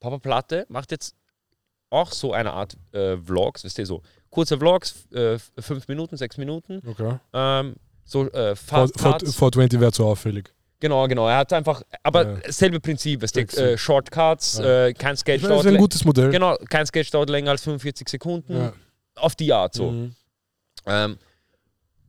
[0.00, 1.14] Papa Platte macht jetzt
[1.90, 6.36] auch so eine Art äh, Vlogs, wisst ihr, so kurze Vlogs, äh, fünf Minuten, sechs
[6.36, 7.18] Minuten, Okay.
[7.32, 9.34] ähm, so äh, Fast Cuts.
[9.36, 10.52] 420 wäre zu auffällig.
[10.80, 11.26] Genau, genau.
[11.28, 12.52] Er hat einfach, aber Ja.
[12.52, 13.60] selbe Prinzip, du, Sexy.
[13.60, 14.86] äh, Shortcuts, Ja.
[14.86, 16.30] äh, kein Sketch meine, das ist ein gutes Modell.
[16.30, 18.54] Genau, kein Sketch dauert länger als 45 Sekunden.
[18.56, 18.72] Ja.
[19.16, 19.90] Auf die Art so.
[19.90, 20.14] Mhm.
[20.86, 21.18] Ähm,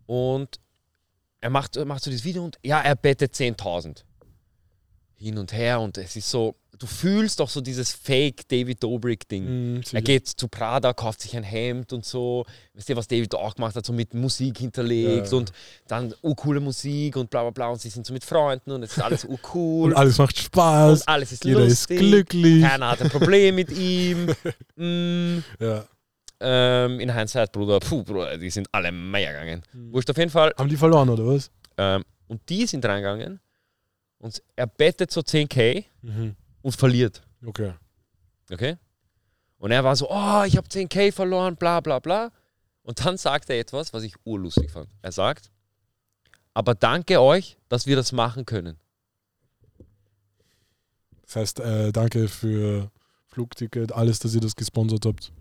[0.05, 0.59] und
[1.41, 4.03] er macht, macht so dieses Video und ja, er bettet 10.000.
[5.15, 9.73] Hin und her und es ist so, du fühlst doch so dieses Fake David Dobrik-Ding.
[9.75, 12.45] Mhm, Er geht zu Prada, kauft sich ein Hemd und so.
[12.73, 15.37] Weißt du, was David auch gemacht hat, so mit Musik hinterlegt Ja.
[15.37, 15.51] und
[15.89, 17.67] dann urcoole Musik und bla bla bla.
[17.67, 19.91] Und sie sind so mit Freunden und es ist alles urcool.
[19.91, 21.01] Und alles macht Spaß.
[21.01, 21.97] und alles ist Jeder lustig.
[21.99, 22.63] ist glücklich.
[22.63, 24.27] Keiner hat ein Problem mit ihm.
[24.77, 25.85] mm, Ja.
[26.39, 29.63] Ähm, in Hindsight, Bruder, puh, Bruder, die sind alle mehr gegangen.
[29.73, 29.93] Mhm.
[29.93, 30.53] Wurscht auf jeden Fall.
[30.57, 31.51] Haben die verloren, oder was?
[31.77, 33.39] Ähm, und die sind reingegangen
[34.19, 36.35] und er bettet so 10k Mhm.
[36.61, 37.21] und verliert.
[37.45, 37.73] Okay.
[38.51, 38.77] Okay?
[39.57, 42.31] Und er war so, oh, ich habe 10k verloren, bla bla bla.
[42.83, 44.87] Und dann sagt er etwas, was ich urlustig fand.
[45.01, 45.51] Er sagt,
[46.53, 48.77] aber danke euch, dass wir das machen können.
[51.23, 52.89] Das heißt, äh, danke für
[53.27, 55.31] Flugticket, alles, dass ihr das gesponsert habt.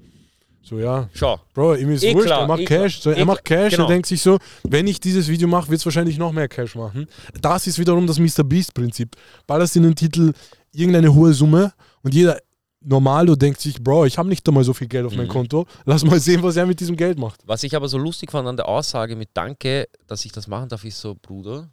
[0.68, 1.09] So, ja.
[1.14, 3.00] Schau, Bro, ihm ist Eh wurscht, klar, er macht eh Cash.
[3.00, 3.85] So, eh er macht klar, Cash, genau.
[3.85, 6.74] er denkt sich so, wenn ich dieses Video mache, wird es wahrscheinlich noch mehr Cash
[6.74, 7.07] machen.
[7.40, 8.44] Das ist wiederum das Mr.
[8.44, 9.16] Beast-Prinzip.
[9.46, 10.33] Ballerst in den Titel
[10.72, 12.38] irgendeine hohe Summe und jeder
[12.81, 15.26] Normalo denkt sich, Bro, ich habe nicht einmal so viel Geld auf Mhm.
[15.28, 15.66] Konto.
[15.85, 17.40] Lass mal sehen, was er mit diesem Geld macht.
[17.46, 20.68] was ich aber so lustig fand an der Aussage mit Danke, dass ich das machen
[20.68, 21.70] darf, ist so, Bruder.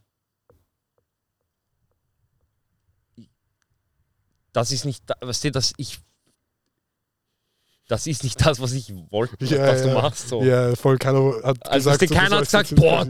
[4.53, 5.99] Das ist nicht, weißt du, dass ich.
[7.87, 9.93] Das ist nicht das, was ich wollte, Ja, was du ja.
[9.93, 10.29] machst.
[10.29, 10.41] So.
[10.43, 13.07] Ja, voll keiner hat Also, gesagt, du, so, keiner du hat gesagt, boah,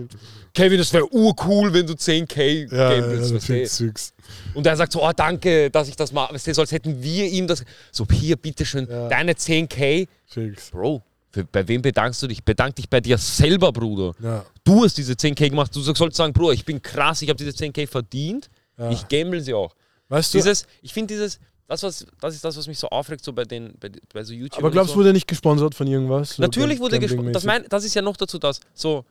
[0.54, 3.48] Kevin, das wäre urcool, wenn du 10k ja, ja, geben willst.
[3.50, 3.68] ja, du.
[3.68, 4.14] fix.
[4.54, 6.34] Und er sagt so, oh danke, dass ich das mache.
[6.34, 7.64] Weißt du, so als hätten wir ihm das.
[7.92, 9.08] So, hier, bitteschön, Ja.
[9.10, 10.08] deine 10k.
[10.26, 10.72] fix.
[10.72, 12.44] Bro, für, bei wem bedankst du dich?
[12.44, 14.14] Bedank dich bei dir selber, Bruder.
[14.22, 15.76] Ja, Du hast diese 10k gemacht.
[15.76, 18.50] Du sollst sagen, Bruder, ich bin krass, ich habe diese 10k verdient.
[18.78, 18.90] ja.
[18.92, 19.74] Ich gamble sie auch.
[20.10, 23.24] weißt du, Dieses, ich finde dieses, das, was, das ist das, was mich so aufregt,
[23.24, 24.60] so bei den, bei, bei so YouTube.
[24.60, 25.00] aber glaubst du, so.
[25.00, 26.36] wurde er nicht gesponsert von irgendwas?
[26.36, 27.32] So Natürlich wurde gesprochen.
[27.32, 27.34] Gambling-mäßig?
[27.34, 28.60] Das, mein, das ist ja noch dazu das.
[28.74, 29.04] So,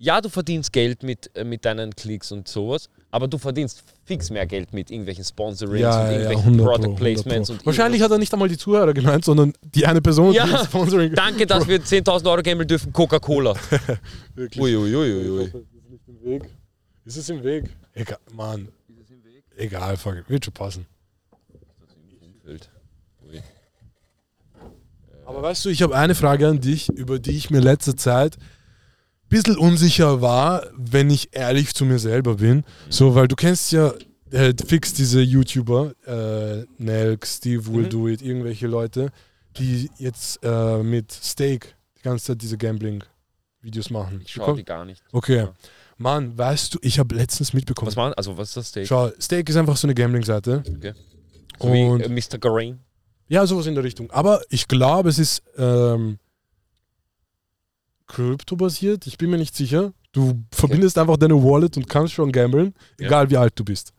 [0.00, 4.30] ja, du verdienst Geld mit, äh, mit deinen Klicks und sowas, aber du verdienst fix
[4.30, 7.48] mehr Geld mit irgendwelchen Sponsorings ja, und ja, ja, irgendwelchen 100 Pro, Product 100 Placements.
[7.48, 7.56] Pro.
[7.56, 10.46] Und Wahrscheinlich hat er nicht einmal die Zuhörer gemeint, sondern die eine Person, Ja.
[10.46, 11.14] die das Sponsoring.
[11.14, 12.92] Danke, dass wir 10.000 Euro gambeln dürfen.
[12.92, 13.54] Coca-Cola.
[14.36, 14.62] Wirklich.
[14.62, 15.44] Uiuiuiui.
[15.46, 15.56] Ist
[15.96, 16.42] es im Weg?
[17.04, 17.64] Ist es im Weg?
[17.94, 18.68] Egal, Mann.
[19.56, 20.28] Egal, fuck.
[20.28, 20.86] Wird schon passen.
[22.48, 23.42] Ui.
[25.26, 28.38] Aber weißt du, ich habe eine Frage an dich, über die ich mir letzte Zeit
[28.38, 32.64] ein bisschen unsicher war, wenn ich ehrlich zu mir selber bin.
[32.88, 33.92] So, weil du kennst ja
[34.30, 37.90] äh, fix diese YouTuber, äh, Nelk, Steve Will Mhm.
[37.90, 39.10] Do It, irgendwelche Leute,
[39.58, 44.22] die jetzt äh, mit Steak die ganze Zeit diese Gambling-Videos machen.
[44.24, 45.02] Ich schaue die gar nicht.
[45.12, 45.36] Okay.
[45.38, 45.54] Ja.
[45.98, 47.88] Mann, weißt du, ich habe letztens mitbekommen.
[47.88, 48.14] Was machen?
[48.14, 48.86] Also, was ist das Steak?
[48.86, 50.62] Schau, Steak ist einfach so eine Gambling-Seite.
[51.60, 52.38] So wie Und äh, Mr.
[52.38, 52.78] Garain.
[53.28, 54.10] ja, sowas in der Richtung.
[54.10, 56.18] Aber ich glaube, es ist ähm,
[58.06, 59.06] Krypto-basiert.
[59.06, 59.92] Ich bin mir nicht sicher.
[60.12, 63.06] Du verbindest einfach deine Wallet und kannst schon gamblen, Ja.
[63.06, 63.92] egal wie alt du bist.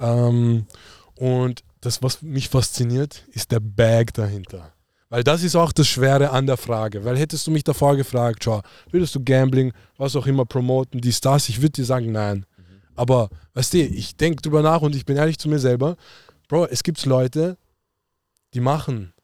[0.00, 0.66] Ähm,
[1.16, 4.72] und das, was mich fasziniert, ist der Bag dahinter.
[5.10, 7.04] Weil das ist auch das Schwere an der Frage.
[7.04, 11.20] Weil hättest du mich davor gefragt, schau, würdest du Gambling, was auch immer promoten, dies,
[11.20, 12.46] das, ich würde dir sagen, nein.
[12.94, 15.96] Aber, weißt du, ich denke drüber nach und ich bin ehrlich zu mir selber.
[16.52, 17.56] Bro, es gibt Leute,
[18.52, 19.14] die machen.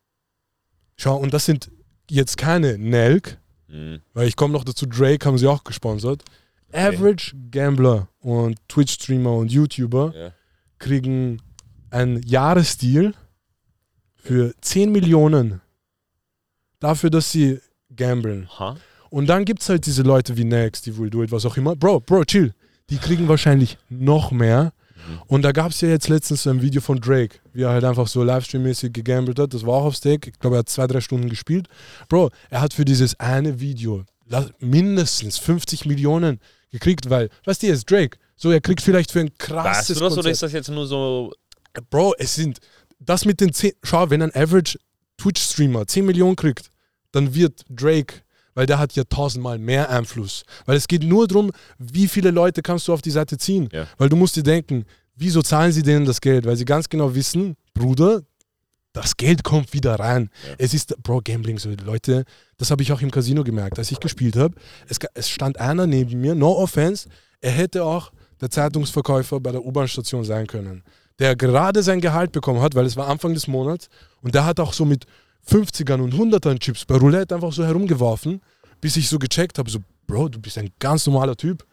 [0.96, 1.70] Schau, und das sind
[2.08, 3.36] jetzt keine Nelk,
[3.68, 4.00] Mhm.
[4.14, 6.24] weil ich komme noch dazu, Drake haben sie auch gesponsert.
[6.72, 10.32] Average Gambler und Twitch-Streamer und YouTuber Ja.
[10.78, 11.42] kriegen
[11.90, 13.12] einen Jahresdeal
[14.16, 15.60] für 10 Millionen
[16.80, 17.60] dafür, dass sie
[17.94, 18.48] gamblen.
[18.58, 18.78] Ha?
[19.10, 21.58] Und dann gibt es halt diese Leute wie Next, die Will Do It, was auch
[21.58, 21.76] immer.
[21.76, 22.54] Bro, Bro, chill.
[22.88, 24.72] Die kriegen wahrscheinlich noch mehr.
[25.06, 25.22] Mhm.
[25.26, 27.84] Und da gab es ja jetzt letztens so ein Video von Drake, wie er halt
[27.84, 29.54] einfach so Livestream-mäßig gegambelt hat.
[29.54, 30.26] Das war auch auf Steak.
[30.26, 31.68] Ich glaube, er hat zwei, drei Stunden gespielt.
[32.08, 34.04] Bro, er hat für dieses eine Video
[34.60, 38.18] mindestens 50 Millionen gekriegt, weil, weißt du, er ist Drake.
[38.36, 40.32] So, er kriegt vielleicht für ein Weißt krasses du das oder Konzert.
[40.32, 41.32] ist das jetzt nur so.
[41.90, 42.58] Bro, es sind
[43.00, 43.72] das mit den 10.
[43.82, 44.78] Schau, wenn ein Average
[45.16, 46.70] Twitch-Streamer 10 Millionen kriegt,
[47.12, 48.22] dann wird Drake,
[48.58, 50.42] weil der hat ja tausendmal mehr Einfluss.
[50.66, 53.68] Weil es geht nur darum, wie viele Leute kannst du auf die Seite ziehen.
[53.70, 53.86] Ja.
[53.98, 56.44] Weil du musst dir denken, wieso zahlen sie denen das Geld?
[56.44, 58.22] Weil sie ganz genau wissen, Bruder,
[58.92, 60.30] das Geld kommt wieder rein.
[60.44, 60.54] Ja.
[60.58, 62.24] Es ist, Bro, Gambling, so Leute,
[62.56, 64.56] das habe ich auch im Casino gemerkt, als ich gespielt habe.
[64.88, 67.08] Es, es stand einer neben mir, no offense,
[67.40, 70.82] er hätte auch der Zeitungsverkäufer bei der U-Bahn-Station sein können,
[71.20, 73.88] der gerade sein Gehalt bekommen hat, weil es war Anfang des Monats
[74.20, 75.06] und der hat auch so mit
[75.46, 78.40] 50ern und 100ern Chips bei Roulette einfach so herumgeworfen,
[78.80, 81.64] bis ich so gecheckt habe, so, Bro, du bist ein ganz normaler Typ.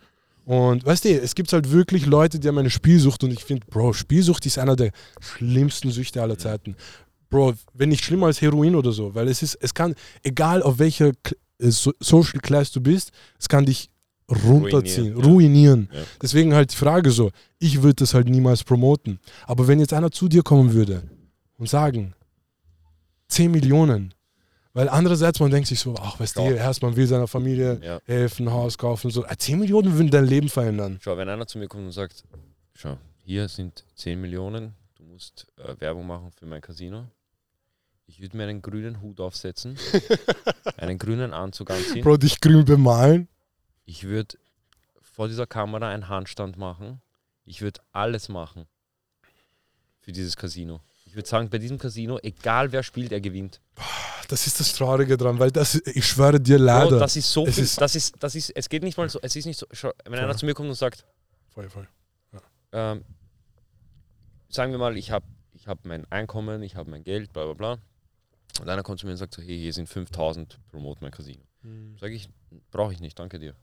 [0.45, 3.65] Und weißt du, es gibt halt wirklich Leute, die haben eine Spielsucht und ich finde,
[3.67, 6.75] Bro, Spielsucht ist einer der schlimmsten Süchte aller Zeiten.
[7.29, 10.77] Bro, wenn nicht schlimmer als Heroin oder so, weil es ist, es kann, egal auf
[10.77, 13.89] welcher äh, so Social Class du bist, es kann dich
[14.29, 15.89] runterziehen, Ruinieren, ruinieren.
[15.91, 16.01] Ja.
[16.21, 19.19] Deswegen halt die Frage so, ich würde das halt niemals promoten.
[19.45, 21.03] Aber wenn jetzt einer zu dir kommen würde
[21.57, 22.13] und sagen,
[23.27, 24.13] 10 Millionen,
[24.73, 27.99] weil andererseits man denkt sich so, ach, weißt du, erst man will seiner Familie Ja.
[28.05, 30.99] helfen, Haus kaufen, so, Ah, 10 Millionen würden dein Leben verändern.
[31.01, 32.23] Schau, wenn einer zu mir kommt und sagt,
[32.73, 37.05] schau, hier sind 10 Millionen, du musst äh, Werbung machen für mein Casino.
[38.07, 39.77] Ich würde mir einen grünen Hut aufsetzen,
[40.77, 42.03] einen grünen Anzug anziehen.
[42.03, 43.27] Bro, dich grün bemalen.
[43.85, 44.37] Ich würde
[45.01, 47.01] vor dieser Kamera einen Handstand machen.
[47.45, 48.67] Ich würde alles machen
[50.01, 50.81] für dieses Casino.
[51.15, 53.61] Ich würde sagen, bei diesem Casino, egal wer spielt, er gewinnt.
[54.27, 56.89] Das ist das Traurige dran, weil das, ich schwöre dir leider.
[56.89, 59.07] Bro, das ist so Es viel, ist- das ist, das ist, es geht nicht mal
[59.07, 59.65] so, es ist nicht so,
[60.03, 61.05] wenn einer zu mir kommt und sagt,
[61.53, 61.87] voll, voll.
[62.73, 63.05] ähm,
[64.49, 67.53] sagen wir mal, ich habe ich hab mein Einkommen, ich habe mein Geld, bla bla
[67.53, 67.77] bla.
[68.59, 71.43] Und einer kommt zu mir und sagt so, hey, hier sind 5000, promote mein Casino.
[71.97, 72.27] Sage ich,
[72.71, 73.55] brauche ich nicht, danke dir.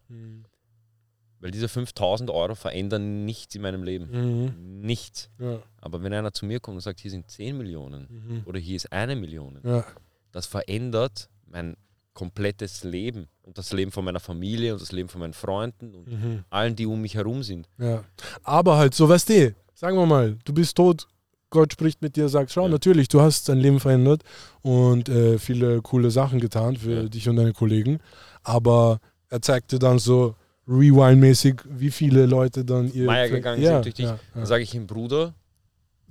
[1.43, 4.09] Weil diese 5000 Euro verändern nichts in meinem Leben.
[4.11, 4.81] Mhm.
[4.81, 5.29] Nichts.
[5.39, 5.59] Ja.
[5.81, 8.43] Aber wenn einer zu mir kommt und sagt, hier sind 10 Millionen Mhm.
[8.47, 9.85] oder hier ist eine Million, Ja.
[10.31, 11.77] das verändert mein
[12.15, 16.07] komplettes Leben und das Leben von meiner Familie und das Leben von meinen Freunden und
[16.09, 16.45] Mhm.
[16.51, 17.69] allen, die um mich herum sind.
[17.79, 18.05] Ja.
[18.45, 21.09] Aber halt, so weißt du, sagen wir mal, du bist tot,
[21.51, 22.69] Gott spricht mit dir, sagt, schau, Ja.
[22.69, 24.23] natürlich, du hast dein Leben verändert
[24.63, 27.09] und äh, viele coole Sachen getan für Ja.
[27.09, 27.99] dich und deine Kollegen.
[28.45, 30.35] Aber er zeigt dir dann so
[30.69, 33.07] Rewind-mäßig, wie viele Leute dann ihr.
[33.07, 34.09] Meier gegangen sind durch dich.
[34.35, 35.35] Dann sage ich ihm, Bruder,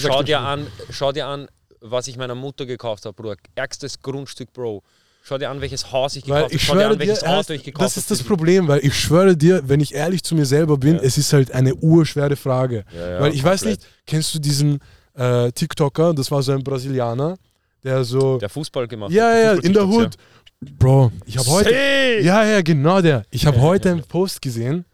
[0.00, 1.48] schau dir an, schau dir an,
[1.80, 3.36] was ich meiner Mutter gekauft habe, Bruder.
[3.54, 4.82] Ärgstes Grundstück, Bro.
[5.26, 6.54] Schau dir an, welches Haus ich gekauft habe.
[6.54, 8.28] ich Schau dir an, welches dir, Auto ich gekauft das ist das habe.
[8.28, 11.02] Problem, weil ich schwöre dir, wenn ich ehrlich zu mir selber bin, Ja.
[11.02, 12.84] es ist halt eine urschwere Frage.
[12.94, 13.80] Ja, ja, weil ich weiß komplett.
[13.80, 14.80] nicht, kennst du diesen
[15.14, 17.36] äh, TikToker, das war so ein Brasilianer,
[17.82, 18.36] der so.
[18.38, 19.42] Der Fußball gemacht ja, hat.
[19.42, 20.16] ja, die in der Hood.
[20.60, 21.74] Bro, ich habe heute.
[21.74, 22.24] Hey!
[22.24, 23.24] Ja, ja, genau der.
[23.30, 24.84] Ich habe heute einen Post gesehen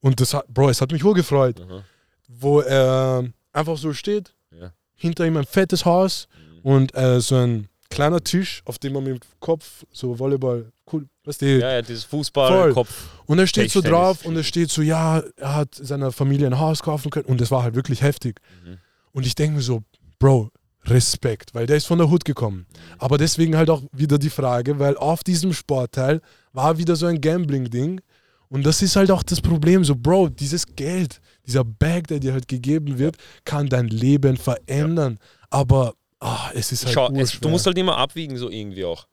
[0.00, 1.82] und das hat, Bro, es hat mich urgefreut, Aha.
[2.28, 4.72] wo er einfach so steht, Ja.
[4.94, 6.58] hinter ihm ein fettes Haus Mhm.
[6.70, 11.06] und äh, so ein kleiner Tisch, auf dem man mit dem Kopf so Volleyball, cool,
[11.24, 12.04] weißt du, Ja, ja, dieses.
[12.04, 13.08] Fußball-Kopf.
[13.26, 16.58] und er steht so drauf und es steht so, ja, er hat seiner Familie ein
[16.58, 18.40] Haus kaufen können und das war halt wirklich heftig.
[18.64, 18.78] Mhm.
[19.12, 19.82] Und ich denke mir so,
[20.18, 20.50] Bro,
[20.88, 22.66] Respekt, weil der ist von der Hut gekommen.
[22.98, 26.20] Aber deswegen halt auch wieder die Frage, weil auf diesem Sportteil
[26.52, 28.00] war wieder so ein Gambling-Ding.
[28.48, 32.32] Und das ist halt auch das Problem, so, Bro, dieses Geld, dieser Bag, der dir
[32.32, 35.18] halt gegeben wird, kann dein Leben verändern.
[35.50, 39.06] Aber ah, es ist halt Schau, es, du musst halt immer abwiegen, so irgendwie auch.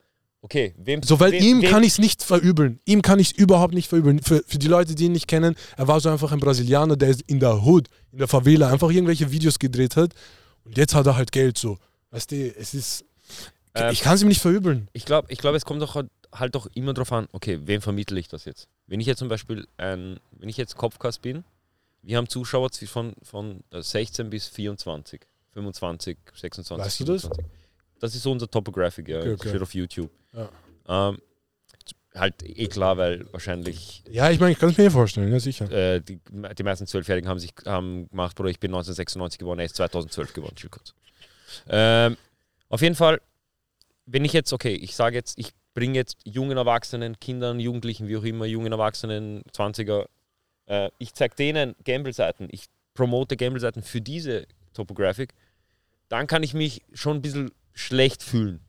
[0.43, 1.01] Okay, wem.
[1.01, 2.79] So, weil wem, ihm wem, kann ich es nicht verübeln.
[2.85, 4.21] Ihm kann ich es überhaupt nicht verübeln.
[4.21, 7.15] Für, für die Leute, die ihn nicht kennen, er war so einfach ein Brasilianer, der
[7.27, 10.13] in der Hood, in der Favela einfach irgendwelche Videos gedreht hat.
[10.65, 11.77] Und jetzt hat er halt Geld so.
[12.11, 13.05] Weißt du, es ist.
[13.75, 14.87] Ähm, ich kann es ihm nicht verübeln.
[14.93, 17.81] Ich glaube, ich glaub, es kommt doch halt- halt doch immer drauf an, okay, wem
[17.81, 18.67] vermittle ich das jetzt?
[18.87, 21.43] Wenn ich jetzt zum Beispiel ein, wenn ich jetzt Kopfkast bin,
[22.01, 25.21] wir haben Zuschauer von, von äh, 16 bis 24,
[25.53, 27.21] 25, 26, Weißt du das?
[27.23, 27.45] 27.
[27.99, 29.19] Das ist so unser Topographic, ja.
[29.19, 29.49] Okay, okay.
[29.49, 30.11] steht auf YouTube.
[30.33, 30.49] Ja.
[31.09, 31.19] Ähm,
[32.15, 35.39] halt eh klar, weil wahrscheinlich Ja, ich meine, ich kann es mir eh vorstellen, ja
[35.39, 35.71] sicher.
[35.71, 36.19] äh, die,
[36.57, 40.33] die meisten Zwölfjährigen haben sich haben gemacht, Bruder, ich bin 1996 geboren, er ist 2012
[40.33, 40.93] geboren, chill kurz.
[41.67, 42.17] Ähm,
[42.69, 43.21] auf jeden Fall,
[44.05, 48.17] wenn ich jetzt, okay, ich sage jetzt, ich bringe jetzt jungen Erwachsenen, Kindern, Jugendlichen, wie
[48.17, 50.07] auch immer, jungen Erwachsenen, 20er,
[50.67, 55.33] äh, ich zeige denen Gamble-Seiten, ich promote Gamble-Seiten für diese Topographic,
[56.09, 58.59] dann kann ich mich schon ein bisschen schlecht fühlen.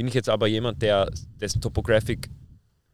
[0.00, 1.10] Bin ich jetzt aber jemand, der
[1.42, 2.30] dessen Topographic,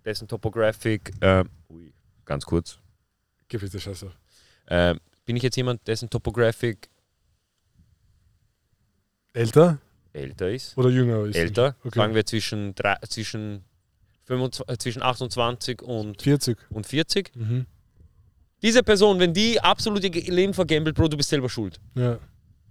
[0.04, 1.92] dessen Topographic, äh, ui,
[2.24, 2.80] ganz kurz,
[3.46, 4.10] Gib bitte Scheiße.
[4.66, 6.88] äh, bin ich jetzt jemand, dessen Topographic
[9.34, 9.78] Älter
[10.14, 10.76] älter ist?
[10.76, 11.36] oder jünger ist?
[11.36, 11.96] Älter, Okay.
[11.96, 13.62] sagen wir zwischen, drei, zwischen,
[14.24, 16.58] 25, äh, zwischen 28 und, 40.
[16.70, 17.30] und 40.
[17.36, 17.66] Mhm.
[18.62, 21.78] Diese Person, wenn die absolut ihr Ge- Leben vergambelt, Bro, du bist selber schuld.
[21.94, 22.18] Ja.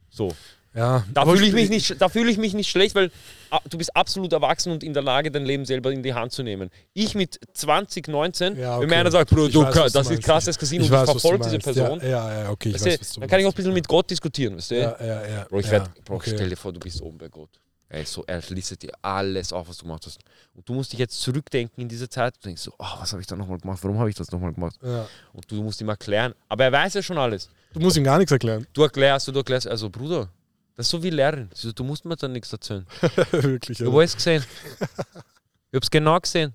[0.09, 0.33] So.
[0.75, 3.09] Ja, Da fühle ich, mich nicht, da fühl ich mich nicht schlecht, weil
[3.49, 6.33] ah, du bist absolut erwachsen und in der Lage, dein Leben selber in die Hand
[6.33, 6.69] zu nehmen.
[6.93, 8.95] Ich mit 20, 19, Ja, wenn mir okay.
[8.95, 10.23] einer sagt, Bro, du, weiß, das ist meinst.
[10.23, 11.59] krasses Casino Ich und weiß, ich verfolge diese.
[11.59, 13.55] Person, Ja, ja, ja okay, ich weißt weiß, was du dann kann ich auch ein
[13.55, 14.57] bisschen mit Gott diskutieren.
[14.57, 14.75] Weißt du?
[14.75, 15.45] Ja, ja, ja.
[15.49, 16.31] Bro, ich werd, Bro okay.
[16.33, 17.49] stell dir vor, du bist oben bei Gott.
[17.87, 20.19] Er, ist so, er listet dir alles auf, was du gemacht hast.
[20.53, 22.35] Und du musst dich jetzt zurückdenken in diese Zeit.
[22.35, 23.79] Du denkst so, oh, was habe ich da nochmal gemacht?
[23.83, 24.75] Warum habe ich das nochmal gemacht?
[24.83, 25.07] Ja.
[25.31, 26.33] Und du musst ihm erklären.
[26.49, 27.49] Aber er weiß ja schon alles.
[27.73, 28.65] Du musst ihm gar nichts erklären.
[28.73, 29.67] Du erklärst, du erklärst.
[29.67, 30.29] Also, Bruder,
[30.75, 31.49] das ist so wie Lernen.
[31.75, 32.85] Du musst mir dann nichts erzählen.
[33.31, 33.79] Wirklich.
[33.79, 34.43] Ich habe alles gesehen.
[34.43, 36.53] Ich habe es genau gesehen.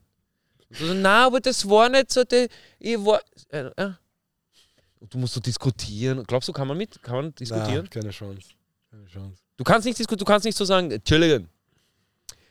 [0.73, 2.23] So, nein, aber das war nicht so.
[2.25, 3.91] Die, ich war, äh, äh.
[5.01, 6.23] Und du musst so diskutieren.
[6.27, 7.03] Glaubst du, kann man mit?
[7.03, 7.89] Kann man diskutieren?
[7.93, 8.51] Na, keine Chance.
[8.91, 9.41] Keine Chance.
[9.57, 11.49] Du kannst nicht diskutieren, du kannst nicht so sagen, Entschuldigung,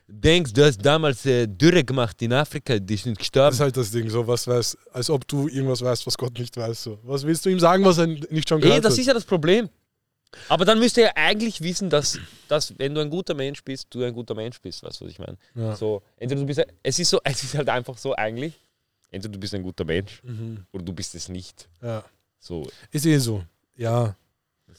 [0.07, 3.53] denkst du hast damals äh, Dürre gemacht in Afrika, die sind Das gestorben.
[3.53, 6.55] ist halt das Ding, so was weiß, als ob du irgendwas weißt, was Gott nicht
[6.57, 6.83] weiß.
[6.83, 6.99] So.
[7.03, 8.99] Was willst du ihm sagen, was er nicht schon Ey, gehört das hat?
[8.99, 9.69] ist ja das Problem.
[10.47, 13.87] Aber dann müsst ihr ja eigentlich wissen, dass, dass wenn du ein guter Mensch bist,
[13.89, 15.37] du ein guter Mensch bist, weißt du, was ich meine?
[15.55, 15.75] Ja.
[15.75, 18.53] So, entweder du bist, es ist so, es ist halt einfach so eigentlich,
[19.11, 20.65] entweder du bist ein guter Mensch Mhm.
[20.71, 21.67] oder du bist es nicht.
[21.81, 22.03] ja.
[22.41, 23.43] So, Ist eh so.
[23.75, 24.15] Ja.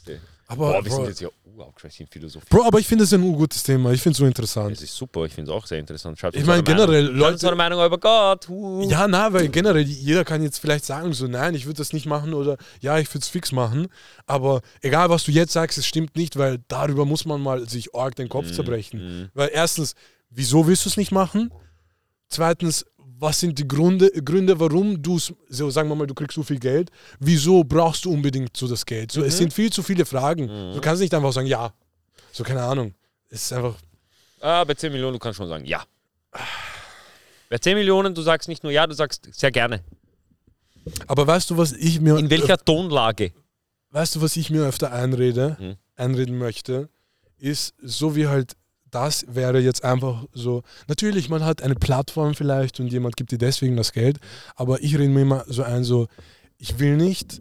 [0.06, 0.18] du.
[0.50, 2.46] Aber, Boah, wir sind jetzt ja urabgeschweißt in Philosophie.
[2.50, 3.92] Bro, aber ich finde es ein gutes Thema.
[3.92, 4.72] Ich finde es so interessant.
[4.72, 6.18] Das ist super, ich finde es auch sehr interessant.
[6.18, 6.86] Schreibt Ich meine, Meinung.
[6.86, 8.48] generell, uns Leute- eure Meinung über Gott.
[8.48, 8.82] Uh.
[8.90, 12.06] Ja, na, weil generell jeder kann jetzt vielleicht sagen, so nein, ich würde das nicht
[12.06, 13.86] machen oder ja, ich würde es fix machen.
[14.26, 17.94] Aber egal, was du jetzt sagst, es stimmt nicht, weil darüber muss man mal sich
[17.94, 19.00] arg den Kopf zerbrechen.
[19.22, 19.28] Mhm.
[19.34, 19.94] Weil erstens,
[20.30, 21.52] wieso willst du es nicht machen?
[22.28, 22.86] Zweitens,
[23.22, 26.58] was sind die Gründe, Gründe warum du so sagen wir mal, du kriegst so viel
[26.58, 29.12] Geld, wieso brauchst du unbedingt so das Geld?
[29.12, 30.48] So, Es sind viel zu viele Fragen.
[30.74, 31.72] Du kannst nicht einfach sagen, ja.
[32.32, 32.94] So, keine Ahnung.
[33.28, 33.74] Es ist einfach,
[34.40, 35.82] Ah, bei 10 Millionen, du kannst schon sagen, ja.
[37.50, 39.82] Bei 10 Millionen, du sagst nicht nur ja, du sagst sehr gerne.
[41.06, 43.32] aber weißt du, was ich mir In welcher Tonlage?
[43.90, 45.76] Weißt du, was ich mir öfter einrede, Hm.
[45.96, 46.88] einreden möchte,
[47.38, 48.56] ist so wie halt
[48.90, 50.62] das wäre jetzt einfach so.
[50.88, 54.18] Natürlich, man hat eine Plattform vielleicht und jemand gibt dir deswegen das Geld,
[54.56, 56.08] aber ich rede mir immer so ein, so,
[56.58, 57.40] ich will nicht,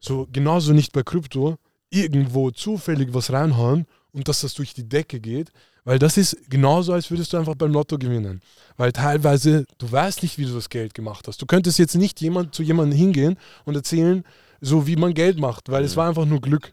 [0.00, 1.56] so genauso nicht bei Krypto,
[1.90, 5.50] irgendwo zufällig was reinhauen und dass das durch die Decke geht,
[5.84, 8.40] weil das ist genauso, als würdest du einfach beim Lotto gewinnen.
[8.76, 11.40] Weil teilweise, du weißt nicht, wie du das Geld gemacht hast.
[11.40, 14.24] Du könntest jetzt nicht jemand zu jemandem hingehen und erzählen,
[14.60, 16.72] so wie man Geld macht, weil es war einfach nur Glück.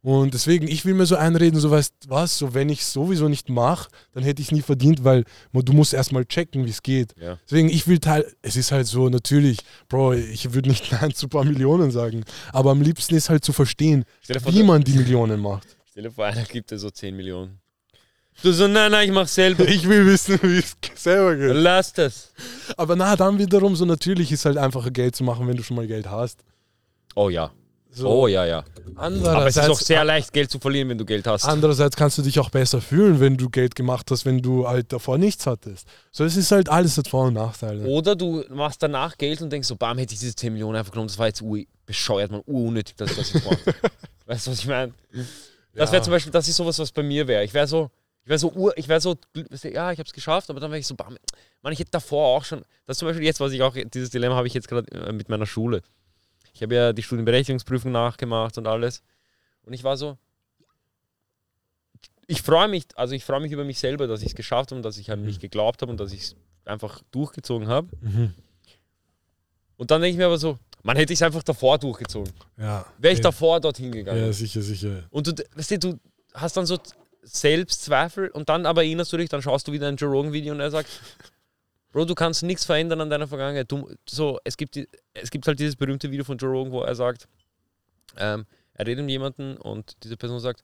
[0.00, 3.28] Und deswegen, ich will mir so einreden, so weißt was, so wenn ich es sowieso
[3.28, 6.82] nicht mache, dann hätte ich es nie verdient, weil du musst erstmal checken, wie es
[6.82, 7.14] geht.
[7.20, 7.38] Ja.
[7.44, 11.26] Deswegen, ich will teil, es ist halt so, natürlich, Bro, ich würde nicht Nein zu
[11.26, 14.04] ein paar Millionen sagen, aber am liebsten ist halt zu verstehen,
[14.40, 15.66] vor, wie man die Millionen macht.
[15.90, 17.58] Stell dir vor, einer gibt dir so 10 Millionen.
[18.40, 19.64] Du so, nein, nein, ich mach selber.
[19.68, 21.56] Ich will wissen, wie es selber geht.
[21.56, 22.32] Lass das.
[22.76, 25.76] Aber na, dann wiederum, so natürlich ist halt einfacher Geld zu machen, wenn du schon
[25.76, 26.44] mal Geld hast.
[27.16, 27.50] Oh ja.
[27.90, 28.64] So, Oh ja, ja.
[28.96, 31.44] andererseits, Aber es ist auch sehr leicht, Geld zu verlieren, wenn du Geld hast.
[31.46, 34.92] Andererseits kannst du dich auch besser fühlen, wenn du Geld gemacht hast, wenn du halt
[34.92, 35.88] davor nichts hattest.
[36.12, 37.84] So, es ist halt alles hat Vor- und Nachteile.
[37.86, 40.92] Oder du machst danach Geld und denkst so, bam, hätte ich diese 10 Millionen einfach
[40.92, 43.74] genommen, das war jetzt ur bescheuert, man, unnötig, dass ich das jetzt mache.
[44.26, 44.92] weißt du, was ich meine?
[45.74, 46.02] Das wäre Ja.
[46.02, 47.44] zum Beispiel, das ist sowas, was bei mir wäre.
[47.44, 47.90] Ich wäre so,
[48.24, 49.16] ich wäre so, ur, ich wäre so,
[49.64, 51.16] ja, ich habe es geschafft, aber dann wäre ich so, bam,
[51.62, 54.10] man, ich hätte davor auch schon, das ist zum Beispiel jetzt, was ich auch, dieses
[54.10, 55.80] Dilemma habe ich jetzt gerade äh, mit meiner Schule.
[56.54, 59.02] Ich habe ja die Studienberechtigungsprüfung nachgemacht und alles.
[59.62, 60.16] Und ich war so,
[62.26, 64.76] ich freue mich, also ich freue mich über mich selber, dass ich es geschafft habe
[64.76, 67.88] und dass ich halt nicht geglaubt habe und dass ich es einfach durchgezogen habe.
[68.00, 68.34] Mhm.
[69.76, 72.32] Und dann denke ich mir aber so, man hätte ich es einfach davor durchgezogen.
[72.56, 72.84] Ja.
[72.98, 73.24] Wäre ich ja.
[73.24, 74.20] davor dorthin gegangen.
[74.20, 75.04] Ja, sicher, sicher.
[75.10, 75.98] Und du, weißt du, du
[76.34, 76.78] hast dann so
[77.22, 80.60] Selbstzweifel und dann aber erinnerst du dich, dann schaust du wieder ein Joe Rogan-Video und
[80.60, 80.88] er sagt,
[81.98, 83.72] Bro, du kannst nichts verändern an deiner Vergangenheit.
[83.72, 84.78] Du, so, es, gibt,
[85.14, 87.26] es gibt halt dieses berühmte Video von Joe Rogan, wo er sagt,
[88.16, 90.62] ähm, er redet mit jemandem und diese Person sagt,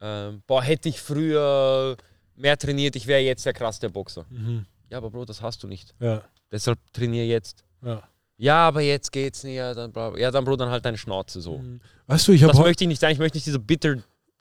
[0.00, 1.98] ähm, boah, hätte ich früher
[2.36, 4.24] mehr trainiert, ich wäre jetzt der krasseste Boxer.
[4.30, 4.64] Mhm.
[4.88, 5.94] Ja, aber Bro, das hast du nicht.
[6.00, 7.62] Ja, Deshalb trainiere jetzt.
[7.84, 8.02] ja.
[8.38, 9.56] Ja, aber jetzt geht's nicht.
[9.56, 11.62] Ja, dann, ja, dann Bro, dann halt deine Schnauze so.
[12.06, 13.12] Weißt du, ich Das möchte ich nicht sein.
[13.12, 13.96] Ich möchte nicht diese bitter.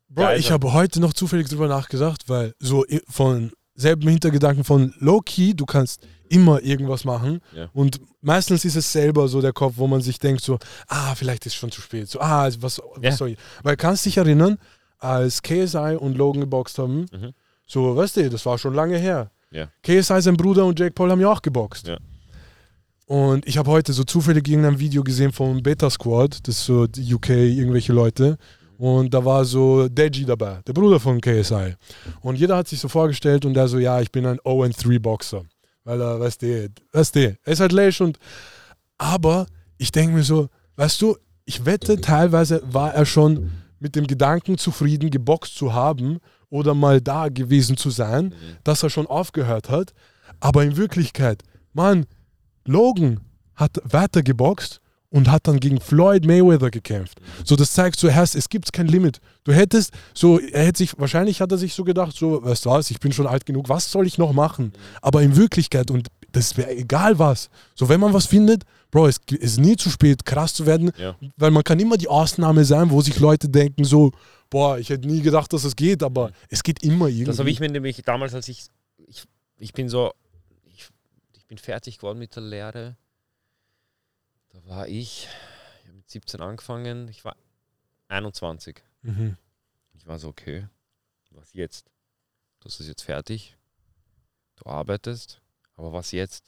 [0.09, 5.53] Bro, ich habe heute noch zufällig drüber nachgedacht, weil so von selben Hintergedanken von Low-Key,
[5.53, 7.69] du kannst immer irgendwas machen Ja.
[7.73, 10.57] und meistens ist es selber so der Kopf, wo man sich denkt so,
[10.87, 13.11] ah, vielleicht ist es schon zu spät, so, ah, was, was Ja.
[13.11, 14.57] soll ich, weil kannst dich erinnern,
[14.97, 17.31] als KSI und Logan geboxt haben, Mhm.
[17.67, 19.29] so, weißt du, das war schon lange her.
[19.51, 19.67] Ja.
[19.83, 21.87] KSI, sein Bruder und Jake Paul haben ja auch geboxt.
[21.87, 21.97] Ja.
[23.05, 26.87] Und ich habe heute so zufällig irgendein Video gesehen vom Beta Squad, das ist so
[26.87, 28.37] die UK, irgendwelche Leute.
[28.77, 31.75] Und da war so Deji dabei, der Bruder von KSI.
[32.21, 35.43] Und jeder hat sich so vorgestellt und der so, ja, ich bin ein 0-3-Boxer.
[35.83, 38.17] Weil er, weißt du, weißt du, er ist halt läsch und.
[38.97, 39.45] Aber
[39.77, 44.57] ich denke mir so, weißt du, ich wette, teilweise war er schon mit dem Gedanken
[44.57, 46.19] zufrieden, geboxt zu haben
[46.49, 49.93] oder mal da gewesen zu sein, dass er schon aufgehört hat.
[50.39, 52.05] Aber in Wirklichkeit, Mann,
[52.65, 53.19] Logan
[53.55, 54.81] hat weiter geboxt
[55.15, 57.21] und hat dann gegen Floyd Mayweather gekämpft.
[57.45, 59.21] So, das zeigt so, Herr, es gibt kein Limit.
[59.45, 62.69] Du hättest, so, er hätte sich, wahrscheinlich hat er sich so gedacht, so, weißt du
[62.71, 64.73] was, ich bin schon alt genug, was soll ich noch machen?
[65.01, 69.21] Aber in Wirklichkeit, und das wäre egal was, so, wenn man was findet, Bro, es
[69.39, 71.15] ist nie zu spät, krass zu werden, Ja.
[71.37, 74.11] weil man kann immer die Ausnahme sein, wo sich Leute denken, so,
[74.49, 77.23] boah, ich hätte nie gedacht, dass es geht, aber es geht immer irgendwie.
[77.25, 78.65] Das habe ich mir nämlich damals, als ich.
[79.07, 79.23] Ich,
[79.59, 80.11] ich bin so.
[80.65, 80.89] Ich,
[81.37, 82.97] ich bin fertig geworden mit der Lehre.
[84.55, 85.27] Da war ich.
[85.81, 87.09] Ich habe mit 17 angefangen.
[87.09, 87.35] Ich war
[88.07, 88.81] 21.
[89.01, 89.35] Mhm.
[89.93, 90.67] Ich war so, okay,
[91.31, 91.91] was jetzt?
[92.61, 93.57] Das ist jetzt fertig.
[94.55, 95.41] Du arbeitest,
[95.75, 96.45] aber was jetzt?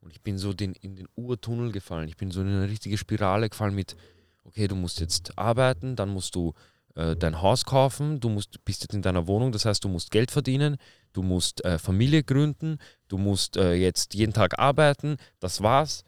[0.00, 2.08] Und ich bin so den, in den Urtunnel gefallen.
[2.08, 3.96] Ich bin so in eine richtige Spirale gefallen mit,
[4.44, 6.52] okay, du musst jetzt arbeiten, dann musst du
[6.94, 10.10] äh, dein Haus kaufen, du musst, bist jetzt in deiner Wohnung, das heißt, du musst
[10.10, 10.76] Geld verdienen,
[11.14, 12.76] du musst äh, Familie gründen,
[13.08, 16.04] du musst äh, jetzt jeden Tag arbeiten, das war's,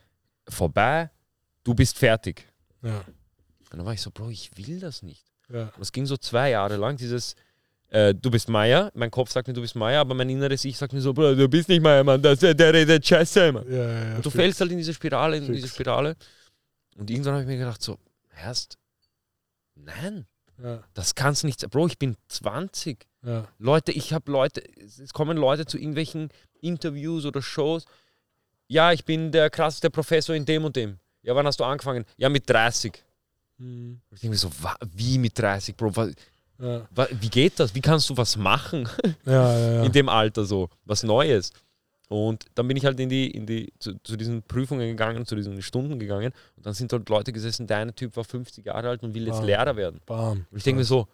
[0.49, 1.11] vorbei,
[1.65, 2.47] du bist fertig.
[2.83, 2.99] Ja.
[3.71, 5.25] Und dann war ich so, Bro, ich will das nicht.
[5.53, 5.65] Ja.
[5.65, 7.35] Und das ging so zwei Jahre lang, dieses,
[7.89, 10.77] äh, du bist Meier, mein Kopf sagt mir, du bist Meier, aber mein inneres Ich
[10.79, 13.71] sagt mir so, Bro, du bist nicht Meier, Mann, das, der redet Scheiße, Mann.
[13.71, 13.77] Ja,
[14.11, 14.43] ja, Und du fix.
[14.43, 15.57] fällst halt in diese Spirale, in Fix.
[15.57, 16.17] diese Spirale.
[16.97, 17.99] Und irgendwann habe ich mir gedacht, so,
[18.37, 18.79] erst,
[19.75, 20.27] nein,
[20.95, 21.71] das kann's nicht sein.
[21.71, 23.07] Bro, ich bin 20.
[23.25, 23.47] ja.
[23.59, 26.31] Leute, ich habe Leute, es kommen Leute zu irgendwelchen
[26.61, 27.85] Interviews oder Shows.
[28.69, 30.99] Ja, ich bin der krasseste Professor in dem und dem.
[31.23, 32.05] Ja, wann hast du angefangen?
[32.17, 33.03] Ja, mit 30.
[33.59, 34.01] Mhm.
[34.13, 34.51] Ich denke mir so,
[34.95, 35.95] wie mit 30, Bro?
[35.97, 36.09] Wa,
[36.61, 36.87] Ja,
[37.21, 37.75] wie geht das?
[37.75, 38.89] Wie kannst du was machen
[39.25, 39.83] ja, ja.
[39.85, 40.69] in dem Alter so?
[40.85, 41.53] Was Neues.
[42.09, 45.35] Und dann bin ich halt in die, in die, zu, zu diesen Prüfungen gegangen, zu
[45.35, 46.33] diesen Stunden gegangen.
[46.57, 49.27] Und dann sind dort Leute gesessen, der eine Typ war 50 Jahre alt und will
[49.27, 49.45] jetzt Ah.
[49.45, 50.01] Lehrer werden.
[50.07, 50.47] Bam.
[50.51, 51.09] Und ich denke mir so,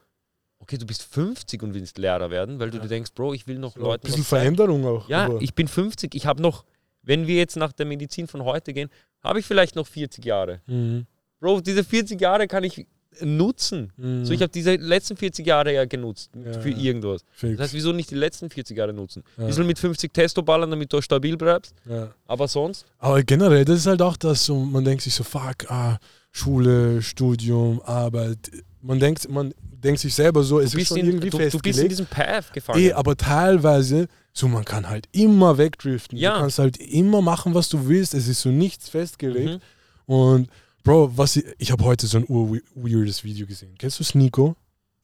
[0.59, 3.59] okay, du bist 50 und willst Lehrer werden, weil du dir denkst, Bro, ich will
[3.59, 4.55] noch So, ein Leuten bisschen was zeigen.
[4.57, 5.09] Veränderung auch.
[5.09, 6.65] Ja, aber- ich bin 50, ich habe noch,
[7.03, 8.89] wenn wir jetzt nach der Medizin von heute gehen,
[9.23, 10.61] habe ich vielleicht noch 40 Jahre.
[10.67, 11.07] Mhm.
[11.41, 12.87] Bro, diese 40 Jahre kann ich
[13.21, 13.93] nutzen.
[13.97, 14.25] Mhm.
[14.25, 17.23] So, ich habe diese letzten 40 Jahre ja genutzt Ja, für irgendwas.
[17.33, 17.57] Fix.
[17.59, 19.23] Das heißt, wieso nicht die letzten 40 Jahre nutzen?
[19.37, 19.47] Ja.
[19.47, 22.09] Bisschen mit 50 Testo ballern, damit du stabil bleibst, ja.
[22.27, 25.69] aber sonst, Aber generell, das ist halt auch das, so, man denkt sich so, fuck,
[25.71, 25.99] ah,
[26.31, 28.51] Schule, Studium, Arbeit.
[28.81, 31.45] Man denkt, man denkt sich selber so, es du ist schon in, irgendwie du, du
[31.45, 31.91] bist in festgelegt.
[31.91, 32.81] diesem Path gefangen.
[32.81, 36.19] Eh, aber teilweise, so man kann halt immer wegdriften.
[36.19, 36.35] Ja.
[36.35, 38.15] Du kannst halt immer machen, was du willst.
[38.15, 39.61] Es ist so nichts festgelegt.
[40.07, 40.15] Mhm.
[40.15, 40.51] Und
[40.85, 43.75] Bro, was ich, ich habe heute so ein ur-weirdes Video gesehen.
[43.79, 44.57] Kennst du Sneeko,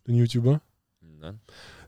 [0.06, 0.60] den YouTuber?
[1.20, 1.40] Nein.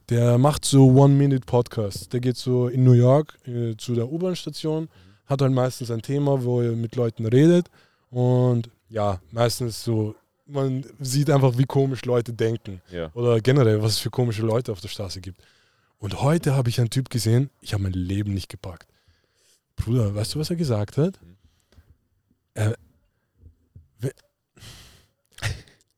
[0.09, 2.07] Der macht so One-Minute-Podcasts.
[2.09, 4.87] Der geht so in New York äh, zu der U-Bahn-Station,
[5.25, 7.67] hat halt meistens ein Thema, wo er mit Leuten redet.
[8.09, 10.15] Und ja, meistens so,
[10.45, 12.81] man sieht einfach, wie komisch Leute denken.
[12.91, 13.09] Ja.
[13.13, 15.41] Oder generell, was es für komische Leute auf der Straße gibt.
[16.01, 18.87] Und heute habe ich einen Typ gesehen, ich habe mein Leben nicht gepackt.
[19.75, 21.19] Bruder, weißt du, was er gesagt hat?
[22.55, 22.75] Er,
[23.99, 24.11] we-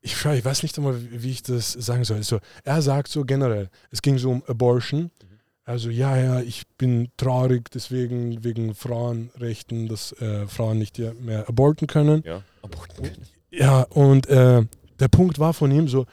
[0.02, 2.22] ich, schau, ich weiß nicht einmal, wie ich das sagen soll.
[2.24, 5.10] So, er sagt so generell, es ging so um Abortion.
[5.64, 11.88] Also ja, ja, ich bin traurig deswegen, wegen Frauenrechten, dass äh, Frauen nicht mehr aborten
[11.88, 12.24] können.
[12.26, 12.44] Ja.
[12.62, 12.78] Aber
[13.50, 14.66] Ja, und äh,
[15.00, 16.06] der Punkt war von ihm so,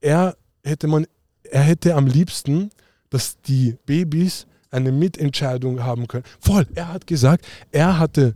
[0.00, 1.06] er hätte man,
[1.44, 2.70] er hätte am liebsten,
[3.12, 6.24] dass die Babys eine Mitentscheidung haben können.
[6.40, 8.34] Voll, er hat gesagt, er hatte,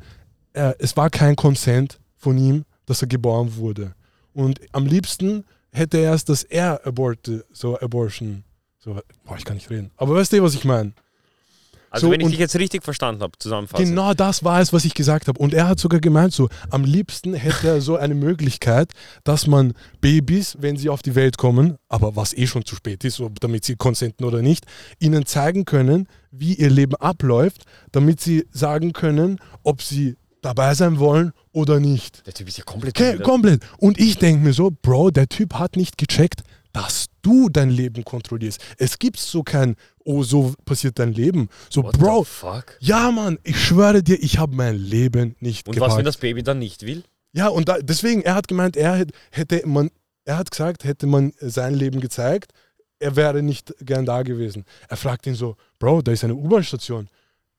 [0.53, 3.95] er, es war kein Consent von ihm, dass er geboren wurde.
[4.35, 8.45] Und am liebsten hätte er es, dass er aborte, so Abortion.
[8.79, 9.91] So, boah, ich kann nicht reden.
[9.97, 10.93] Aber weißt du, was ich meine?
[11.97, 13.89] Also So, wenn ich dich jetzt richtig verstanden habe, zusammenfassend.
[13.89, 15.39] Genau das war es, was ich gesagt habe.
[15.39, 18.93] Und er hat sogar gemeint, so am liebsten hätte er so eine Möglichkeit,
[19.25, 23.05] dass man Babys, wenn sie auf die Welt kommen, aber was eh schon zu spät
[23.05, 24.67] ist, so, damit sie konsenten oder nicht,
[24.99, 30.99] ihnen zeigen können, wie ihr Leben abläuft, damit sie sagen können, ob sie dabei sein
[30.99, 32.27] wollen oder nicht.
[32.27, 33.63] Der Typ ist ja komplett Okay, komplett.
[33.79, 36.43] Und ich denke mir so, Bro, der Typ hat nicht gecheckt,
[36.77, 38.61] dass du dein Leben kontrollierst.
[38.77, 41.49] Es gibt so kein, oh, so passiert dein Leben.
[41.71, 42.77] So, What Bro, the fuck?
[42.81, 45.93] ja, Mann, ich schwöre dir, ich habe mein Leben nicht Und gepackt.
[45.93, 47.03] was, wenn das Baby dann nicht will?
[47.33, 49.91] ja, und da, deswegen, er hat gemeint, er hätte, hätte man,
[50.27, 52.53] er hat gesagt, hätte man sein Leben gezeigt,
[52.99, 54.65] er wäre nicht gern da gewesen.
[54.89, 57.09] Er fragt ihn so, Bro, da ist eine U-Bahn-Station.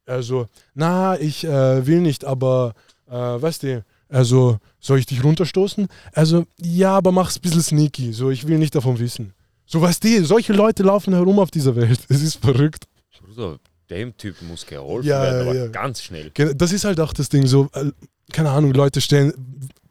[0.06, 0.46] Er so,
[0.76, 2.74] na, ich äh, will nicht, aber,
[3.08, 5.88] äh, weißt du, also, soll ich dich runterstoßen?
[6.14, 9.34] Also, ja, aber mach's ein bisschen sneaky, so, ich will nicht davon wissen.
[9.66, 12.00] So, weißt du, solche Leute laufen herum auf dieser Welt.
[12.10, 12.86] Es ist verrückt.
[13.20, 13.58] Bruder,
[13.90, 15.68] dem Typen muss geholfen Ja, werden, aber ja.
[15.68, 16.32] ganz schnell.
[16.56, 17.92] Das ist halt auch das Ding, so, äh,
[18.32, 19.34] keine Ahnung, Leute stellen,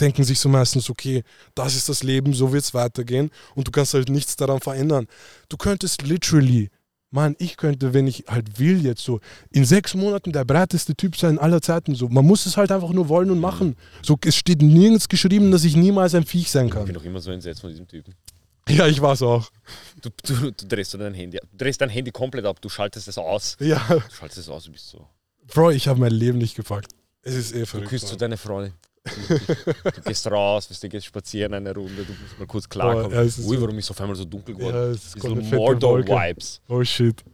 [0.01, 1.23] denken sich so meistens, okay,
[1.55, 5.07] das ist das Leben, so wird es weitergehen und du kannst halt nichts daran verändern.
[5.49, 6.71] Du könntest literally,
[7.17, 11.17] Mann, ich könnte, wenn ich halt will jetzt so, in sechs Monaten der breiteste Typ
[11.17, 13.75] sein aller Zeiten, so, man muss es halt einfach nur wollen und machen.
[14.03, 16.95] So, es steht nirgends geschrieben, dass ich niemals ein Viech sein Ich bin kann.
[16.95, 18.15] doch immer so entsetzt von diesem Typen.
[18.69, 19.49] Ja, ich war's auch.
[20.03, 21.39] Du, du, du drehst so dein Handy.
[21.53, 23.57] Du drehst dein Handy komplett ab, du schaltest es aus.
[23.61, 25.07] Ja, Du schaltest es aus, du bist so.
[25.55, 26.93] Bro, ich habe mein Leben nicht gepackt.
[27.23, 27.89] Es ist eh Du verrückt.
[27.89, 28.73] küsst so deine Freundin.
[29.07, 33.13] Du, gehst raus, weißt du, gehst spazieren eine Runde, du musst mal kurz klarkommen.
[33.13, 34.75] ja, es Ui, warum ist auf einmal so dunkel geworden?
[34.75, 35.35] Ja, es ist so.
[35.35, 36.61] Mordor-Vibes.
[36.69, 37.25] Oh shit.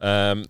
[0.00, 0.44] Ähm,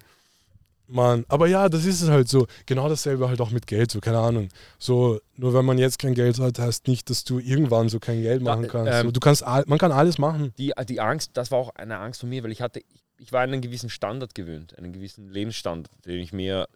[0.91, 2.47] Mann, aber ja, das ist es halt so.
[2.65, 4.49] Genau dasselbe halt auch mit Geld, so keine Ahnung.
[4.79, 8.23] So, nur wenn man jetzt kein Geld hat, heißt nicht, dass du irgendwann so kein
[8.23, 8.93] Geld machen kannst.
[8.93, 10.55] ähm, so, du kannst, man kann alles machen.
[10.57, 13.33] die, die Angst, das war auch eine Angst von mir, weil ich hatte, ich, ich
[13.33, 16.67] war an einen gewissen Standard gewöhnt, einen gewissen Lebensstandard, den ich mir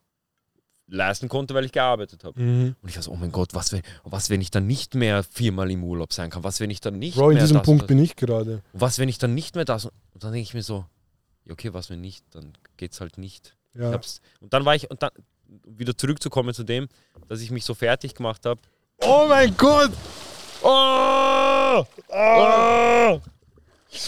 [0.93, 2.40] leisten konnte, weil ich gearbeitet habe.
[2.40, 2.76] Mhm.
[2.80, 5.70] Und ich so, oh mein Gott, was wenn, was, wenn ich dann nicht mehr viermal
[5.70, 6.45] im Urlaub sein kann?
[6.45, 8.62] Was, wenn ich dann nicht Bro, in mehr diesem das, Punkt das, bin ich gerade.
[8.72, 9.86] Was, wenn ich dann nicht mehr das?
[9.86, 10.84] Und dann denke ich mir so,
[11.45, 12.24] ja, okay, was, wenn nicht?
[12.32, 13.57] Dann geht's halt nicht.
[13.74, 13.99] Ich Ja.
[14.40, 15.11] und dann war ich, und dann
[15.66, 16.88] wieder zurückzukommen zu dem,
[17.28, 18.61] dass ich mich so fertig gemacht habe.
[19.01, 19.93] Oh mein Gott!
[20.62, 21.84] Oh!
[22.11, 23.18] Ah!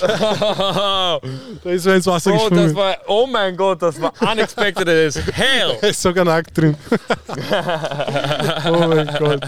[0.00, 1.20] Da
[1.64, 2.74] ist er ins Wasser oh, das gesprungen.
[2.74, 5.76] war, oh mein Gott, das war unexpected as hell.
[5.80, 6.74] Da ist sogar nackt drin.
[6.90, 9.40] oh mein Gott.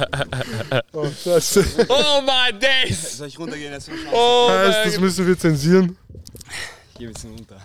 [0.92, 1.64] Oh, Scheiße.
[1.88, 3.18] Oh my days.
[3.18, 3.72] Soll ich runtergehen?
[3.72, 5.96] Das, Oh Heißt, das müssen wir zensieren.
[6.92, 7.56] ich geh ein bisschen runter.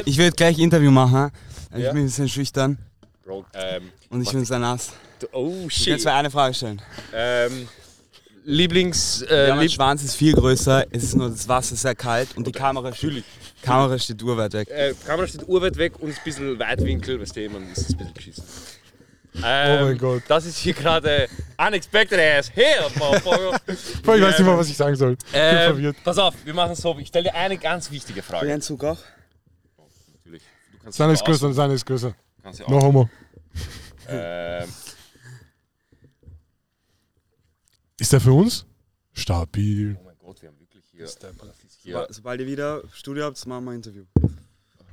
[0.00, 1.30] Ich ich jetzt gleich Interview machen.
[1.74, 1.92] Ich Ja.
[1.92, 2.78] bin ein bisschen schüchtern
[3.24, 4.92] Bro, ähm, und ich bin sehr nass.
[5.32, 6.00] oh Ich kann shit.
[6.02, 6.82] zwar eine Frage stellen.
[7.14, 7.68] Ähm,
[8.44, 9.24] Lieblings...
[9.28, 12.36] Ja, Äh, mein Lieb Schwanz ist viel größer, es ist nur das Wasser sehr kalt
[12.36, 13.24] und die Kamera, steht-
[13.62, 14.68] Kamera steht urweit weg.
[14.70, 17.96] äh, Kamera steht urweit weg und ist ein bisschen Weitwinkel, weißt du, man ist ein
[17.98, 18.44] bisschen geschissen.
[19.42, 20.22] Ähm, Oh mein Gott.
[20.28, 21.26] Das ist hier gerade
[21.56, 23.58] unexpected as hell, motherfucker.
[23.66, 25.12] Ich weiß nicht mal, was ich sagen soll.
[25.12, 25.96] Ich bin ähm, verwirrt.
[26.04, 26.96] pass auf, wir machen es so.
[26.98, 28.52] Ich stelle dir eine ganz wichtige Frage.
[28.52, 28.98] ein Zug auch?
[30.18, 30.42] Natürlich.
[30.72, 32.12] Du kannst Seine ist größer, seine ist größer.
[32.42, 32.82] Kannst du No auch.
[32.82, 33.08] homo.
[34.08, 34.68] Ähm,
[37.98, 38.66] Ist der für uns?
[39.12, 39.96] Stabil.
[40.00, 41.06] oh mein Gott, wir haben wirklich hier.
[41.82, 44.04] Hier Sobald ihr wieder Studio habt, machen wir ein Interview.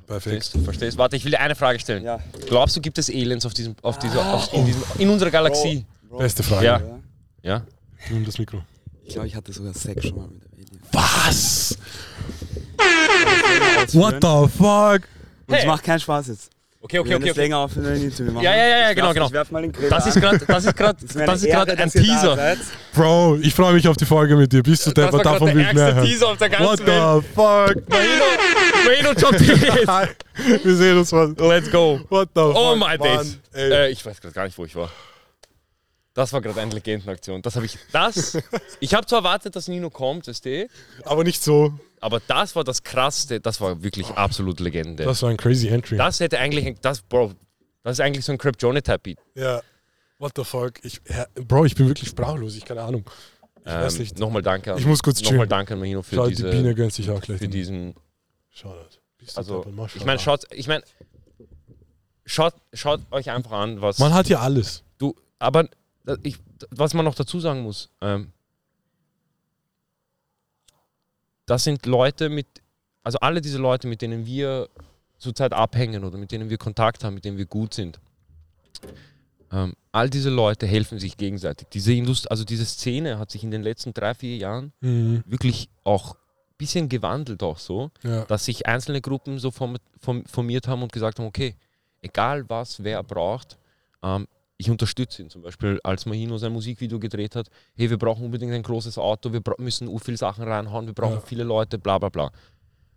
[0.06, 0.22] Perfekt.
[0.44, 0.64] Verstehst du?
[0.64, 0.98] Verstehst?
[0.98, 2.02] Warte, ich will dir eine Frage stellen.
[2.02, 2.18] Ja.
[2.46, 5.86] Glaubst du, gibt es Aliens auf diesem, auf dieser, auf, in, diesem, in unserer Galaxie?
[6.18, 6.64] Beste Frage.
[6.66, 6.82] Ja.
[7.42, 7.66] Ja.
[8.10, 8.62] Nimm das Mikro.
[9.04, 10.80] Ich glaube, ich hatte sogar Sex schon mal mit der Alien.
[10.92, 11.78] Was?
[13.92, 15.08] What the fuck?
[15.46, 15.66] Und es Hey.
[15.66, 16.50] macht keinen Spaß jetzt.
[16.82, 17.30] Okay, okay, okay.
[17.30, 17.40] okay.
[17.40, 18.42] länger auf ein Interview machen.
[18.44, 19.26] Ja, ja, ja, ja, Ich genau, werf- genau.
[19.26, 20.78] Ich werf mal den Grill Das ist gerade, das ist
[21.14, 22.56] mir das ist gerade Ehre, ein Teaser.
[22.94, 24.62] Bro, ich freue mich auf die Folge mit dir.
[24.62, 26.06] Bist du Das Depper, war gerade davon der will ich mehr hören.
[26.06, 27.22] Teaser auf der What ganzen Welt.
[27.22, 27.88] the fuck?
[27.90, 28.24] Mahino,
[28.86, 29.40] Mahino jumpt
[30.56, 30.64] jetzt.
[30.64, 31.34] Wir sehen uns mal.
[31.38, 32.00] Let's go.
[32.08, 32.56] What the fuck?
[32.56, 33.38] Oh my days.
[33.54, 34.90] Äh, ich weiß gerade gar nicht, wo ich war.
[36.14, 37.42] Das war gerade eine Legendenaktion.
[37.42, 37.78] Das habe ich.
[37.92, 38.38] Das.
[38.80, 40.66] Ich habe zwar erwartet, dass Nino kommt, weißt du,
[41.04, 41.74] Aber nicht so.
[42.00, 43.40] Aber das war das Krasseste.
[43.40, 45.04] Das war wirklich absolut Legende.
[45.04, 45.96] Das, Das war ein crazy Entry.
[46.20, 46.76] hätte eigentlich.
[46.80, 47.32] Das, Bro,
[47.82, 49.18] das ist eigentlich so ein Crap Type Beat.
[49.34, 49.60] ja.
[50.18, 50.74] What the fuck?
[50.84, 51.00] Ich,
[51.34, 52.54] Bro, ich bin wirklich sprachlos.
[52.54, 53.08] Ich keine Ahnung.
[53.60, 54.18] Ich weiß Ähm, nicht.
[54.18, 56.50] nochmal danke an, Ich muss kurz nochmal danke an Mahino für Schau, die diese.
[56.50, 57.38] Biene gönnt sich auch gleich.
[57.38, 57.94] für diesen.
[58.50, 58.98] Shoutout.
[59.34, 60.82] Also, ich meine, schaut, ich meine,
[62.24, 64.82] schaut, schaut euch einfach an, was Man hat ja alles.
[64.98, 65.68] du, aber
[66.22, 66.36] ich,
[66.70, 68.32] was man noch dazu sagen muss, ähm,
[71.50, 72.46] das sind Leute mit,
[73.02, 74.68] also alle diese Leute, mit denen wir
[75.18, 77.98] zurzeit abhängen oder mit denen wir Kontakt haben, mit denen wir gut sind.
[79.52, 81.66] Ähm, all diese Leute helfen sich gegenseitig.
[81.72, 85.24] Diese Indust also diese Szene hat sich in den letzten drei, vier Jahren Mhm.
[85.26, 88.24] wirklich auch ein bisschen gewandelt auch so Ja.
[88.26, 91.56] dass sich einzelne Gruppen so form, form, formiert haben und gesagt haben, okay,
[92.00, 93.58] egal was wer braucht,
[94.04, 94.28] ähm,
[94.60, 95.30] ich unterstütze ihn.
[95.30, 99.32] Zum Beispiel, als Mahino sein Musikvideo gedreht hat, hey, wir brauchen unbedingt ein großes Auto,
[99.32, 101.20] wir müssen u viele Sachen reinhauen, wir brauchen Ja.
[101.20, 102.30] viele Leute, bla bla bla.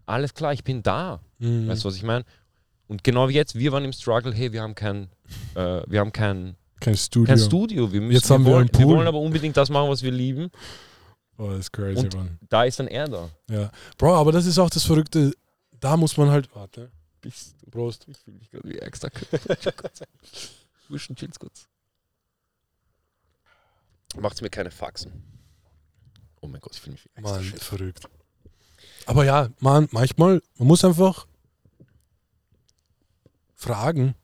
[0.06, 1.22] Alles klar, ich bin da.
[1.40, 1.68] Mhm.
[1.68, 2.26] Weißt du, was ich meine?
[2.88, 5.08] Und genau wie jetzt, wir waren im Struggle, hey, wir haben kein,
[5.56, 7.28] äh, wir haben kein, Kein Studio.
[7.34, 7.92] kein Studio.
[7.94, 8.82] Wir, müssen, Jetzt haben wir wollen, einen Pool.
[8.82, 10.50] wir wollen aber unbedingt das machen, was wir lieben.
[11.38, 12.38] Oh, das ist crazy, Und- Mann.
[12.50, 13.30] Da ist dann er da.
[13.50, 13.72] Ja.
[13.98, 15.32] Bro, aber das ist auch das Verrückte.
[15.80, 16.54] Da muss man halt.
[16.54, 16.92] Warte.
[17.22, 18.06] Bist du Prost.
[18.10, 19.08] Ich fühle mich gerade wie extra.
[20.94, 21.68] Wuschen, chill's kurz.
[24.16, 25.12] Macht's mir keine Faxen.
[26.40, 27.36] Oh mein Gott, ich fühle mich extra.
[27.36, 27.64] Mann, shit.
[27.64, 28.08] verrückt.
[29.06, 31.28] Aber ja, man, manchmal, man muss einfach
[33.56, 34.16] fragen.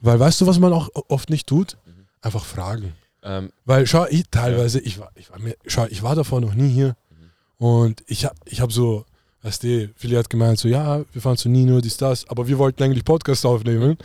[0.00, 1.78] Weil weißt du, was man auch oft nicht tut?
[1.86, 2.06] Mhm.
[2.20, 2.94] Einfach fragen.
[3.22, 6.54] Ähm, Weil, schau, ich teilweise, ich war, ich war mir, schau, ich war davor noch
[6.54, 6.96] nie hier.
[7.10, 7.66] Mhm.
[7.66, 9.06] Und ich hab, ich hab so,
[9.44, 12.58] weißt du, viele hat gemeint, so, ja, wir fahren zu Nino, dies, das, aber wir
[12.58, 13.96] wollten eigentlich Podcast aufnehmen.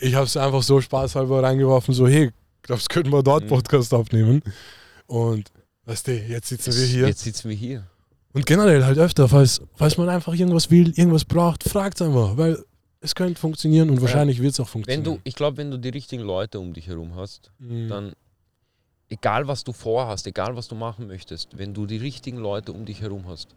[0.00, 2.30] Ich habe es einfach so spaßhalber reingeworfen, so, hey,
[2.62, 3.48] glaubst könnten wir dort Mhm.
[3.48, 4.42] Podcast aufnehmen?
[5.06, 5.50] Und,
[5.84, 7.06] weißt du, jetzt sitzen wir hier.
[7.08, 7.86] Jetzt sitzen wir hier.
[8.32, 12.62] Und generell halt öfter, falls, falls man einfach irgendwas will, irgendwas braucht, fragt einfach, weil
[13.00, 15.04] es könnte funktionieren und wahrscheinlich wird es auch Wenn funktionieren.
[15.04, 17.88] du, ich glaube, wenn du die richtigen Leute um dich herum hast, Mhm.
[17.88, 18.12] dann,
[19.08, 22.84] egal was du vorhast, egal was du machen möchtest, wenn du die richtigen Leute um
[22.84, 23.48] dich herum hast,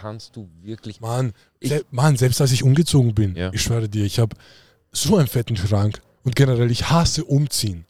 [0.00, 1.00] kannst du wirklich.
[1.00, 3.50] Mann, Ich- se Mann, selbst als ich umgezogen bin, Ja.
[3.52, 4.36] ich schwöre dir, ich habe
[4.92, 7.84] so einen fetten Schrank und generell, ich hasse umziehen.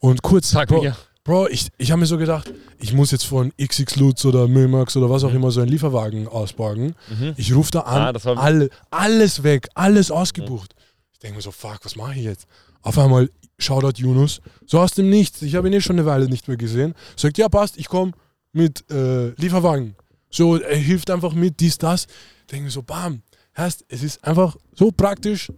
[0.00, 0.96] Und kurz, Sag Bro, mir.
[1.24, 4.96] Bro ich, ich habe mir so gedacht, ich muss jetzt von XX Lutz oder Müllmax
[4.96, 5.36] oder was auch Mhm.
[5.36, 6.94] immer so einen Lieferwagen ausborgen.
[7.08, 7.34] Mhm.
[7.36, 10.74] Ich rufe da an, Ah, alle, alles weg, alles ausgebucht.
[11.12, 12.46] Ich denke mir so, fuck, was mache ich jetzt?
[12.82, 16.28] Auf einmal, Shoutout Yunus, so aus dem Nichts, ich habe ihn eh schon eine Weile
[16.28, 18.12] nicht mehr gesehen, sagt, ja passt, ich komme
[18.52, 19.94] mit äh, Lieferwagen.
[20.34, 22.06] So, er hilft einfach mit, dies, das.
[22.50, 23.22] Denke mir so, bam,
[23.56, 25.48] heißt, es ist einfach so praktisch,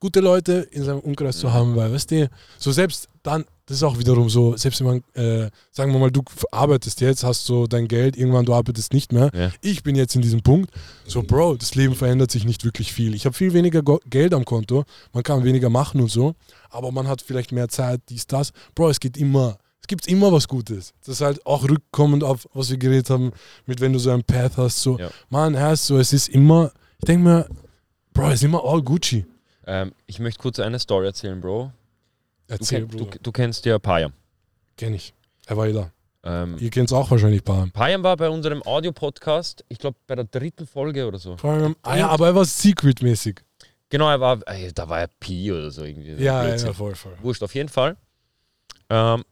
[0.00, 3.82] gute Leute in seinem Umkreis zu haben, weil, weißt du, so selbst dann, das ist
[3.82, 6.22] auch wiederum so, selbst wenn man, äh, sagen wir mal, du
[6.52, 9.30] arbeitest jetzt, hast so dein Geld, irgendwann du arbeitest nicht mehr.
[9.34, 9.50] Ja.
[9.62, 10.70] Ich bin jetzt in diesem Punkt,
[11.06, 13.14] so Bro, das Leben verändert sich nicht wirklich viel.
[13.14, 16.34] Ich habe viel weniger Go Geld am Konto, man kann weniger machen und so,
[16.70, 18.52] aber man hat vielleicht mehr Zeit, dies, das.
[18.74, 19.56] Bro, es geht immer,
[19.88, 20.92] es gibt immer was Gutes.
[21.00, 23.32] Das ist halt auch rückkommend auf, was wir geredet haben,
[23.64, 25.08] mit wenn du so einen Path hast, so, Ja.
[25.30, 27.46] man, heißt so, es ist immer, ich denke mir,
[28.12, 29.24] Bro, es ist immer all Gucci.
[29.66, 31.72] Ähm, ich möchte kurz eine Story erzählen, Bro.
[32.48, 33.18] Du, Erzähl, du, Bruder.
[33.22, 34.12] du kennst ja Payam.
[34.76, 35.14] Kenn ich.
[35.46, 35.90] Er war eh da.
[36.22, 37.70] Ähm, Ihr kennt es auch wahrscheinlich, Bayern.
[37.70, 41.36] Payam war bei unserem Audio-Podcast, ich glaube bei der dritten Folge oder so.
[41.36, 43.40] Allem, ah ja, aber er war secret-mäßig.
[43.88, 46.22] Genau, er war, ey, da war er Pi oder so irgendwie.
[46.22, 47.16] Ja, ja, ja, voll, voll.
[47.22, 47.96] Wurscht, auf jeden Fall.
[48.90, 49.24] Ähm,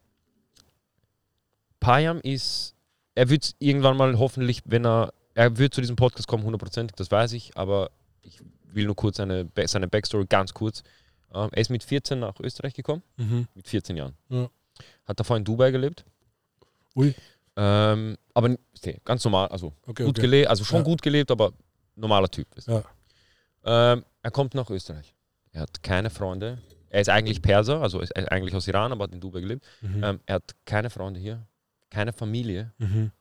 [1.86, 2.74] Payam ist,
[3.14, 7.10] er wird irgendwann mal hoffentlich, wenn er, er wird zu diesem Podcast kommen, hundertprozentig, das
[7.12, 7.90] weiß ich, aber
[8.22, 10.82] ich will nur kurz eine, Ba- seine Backstory ganz kurz.
[11.32, 13.46] Ähm, er ist mit 14 nach Österreich gekommen, Mhm.
[13.54, 14.14] mit 14 Jahren.
[14.28, 14.48] Ja.
[15.06, 16.04] Hat davor in Dubai gelebt.
[16.96, 17.14] Ui.
[17.56, 20.22] Ähm, aber nee, ganz normal, also Okay, gut okay.
[20.22, 20.84] gelebt, also schon Ja.
[20.84, 21.52] gut gelebt, aber
[21.94, 22.48] normaler Typ.
[22.56, 22.66] Ist.
[22.68, 22.82] Ja.
[23.64, 25.14] Ähm, er kommt nach Österreich.
[25.52, 26.58] Er hat keine Freunde.
[26.90, 29.64] Er ist eigentlich Perser, also ist eigentlich aus Iran, aber hat in Dubai gelebt.
[29.80, 30.02] Mhm.
[30.04, 31.46] Ähm, er hat keine Freunde hier,
[31.90, 32.72] keine Familie.
[32.78, 33.12] Mhm.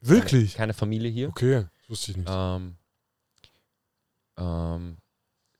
[0.00, 0.54] Wirklich?
[0.54, 1.28] Keine, keine Familie hier.
[1.28, 2.28] Okay, das wusste ich nicht.
[2.30, 2.76] Ähm,
[4.36, 4.96] ähm,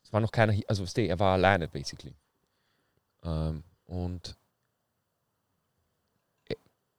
[0.03, 2.15] es war noch keiner hier, also er war alleine, basically.
[3.23, 4.37] Ähm, und
[6.47, 6.57] er-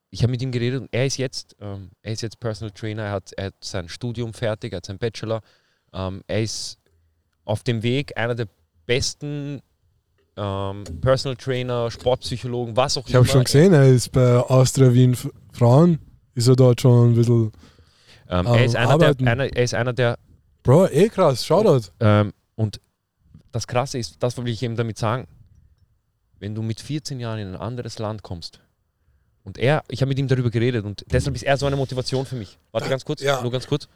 [0.09, 3.03] ich habe mit ihm geredet und er ist jetzt, ähm, er ist jetzt Personal Trainer,
[3.03, 5.41] er hat, er hat sein Studium fertig, er hat seinen Bachelor.
[5.91, 6.79] Ähm, er ist
[7.45, 8.47] auf dem Weg, einer der
[8.85, 9.61] besten
[10.35, 15.15] ähm, Personal Trainer, Sportpsychologen, was auch Ich habe schon gesehen, er ist bei Austria Wien
[15.51, 15.99] Frauen,
[16.33, 17.51] ist er dort schon ein bisschen,
[18.29, 19.23] Ähm, er, ist einer Arbeiten.
[19.25, 20.17] der, einer, er ist einer der
[20.63, 21.89] Bro, eh krass, Shoutout.
[21.99, 22.79] Ähm, und
[23.51, 25.27] das Krasse ist, das will ich eben damit sagen,
[26.39, 28.59] wenn du mit 14 Jahren in ein anderes Land kommst
[29.43, 32.25] und er, ich habe mit ihm darüber geredet und deshalb ist er so eine Motivation
[32.25, 32.57] für mich.
[32.71, 33.41] Warte ganz kurz, Ja.
[33.41, 33.87] nur ganz kurz.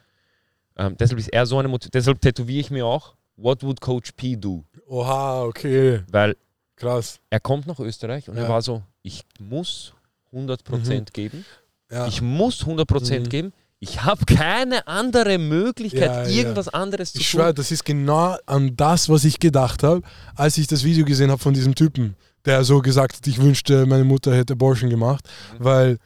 [0.77, 4.11] Ähm, deshalb ist er so eine Motivation, deshalb tätowiere ich mir auch, what would Coach
[4.15, 4.63] P do?
[4.87, 6.35] Oha, okay, Weil
[6.75, 7.19] krass.
[7.29, 8.43] er kommt nach Österreich und Ja.
[8.43, 9.93] er war so, ich muss
[10.33, 11.45] 100% geben,
[11.91, 12.07] Ja.
[12.07, 13.29] ich muss 100% Mhm.
[13.29, 16.29] geben, ich habe keine andere Möglichkeit, Ja, ja.
[16.29, 17.39] irgendwas anderes zu Ich tun.
[17.41, 20.01] schwöre, das ist genau an das, was ich gedacht habe,
[20.35, 22.15] als ich das Video gesehen habe von diesem Typen,
[22.45, 25.27] der so gesagt hat, ich wünschte, meine Mutter hätte Abortion gemacht,
[25.59, 25.63] Mhm.
[25.63, 25.97] weil,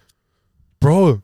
[0.79, 1.19] Bro,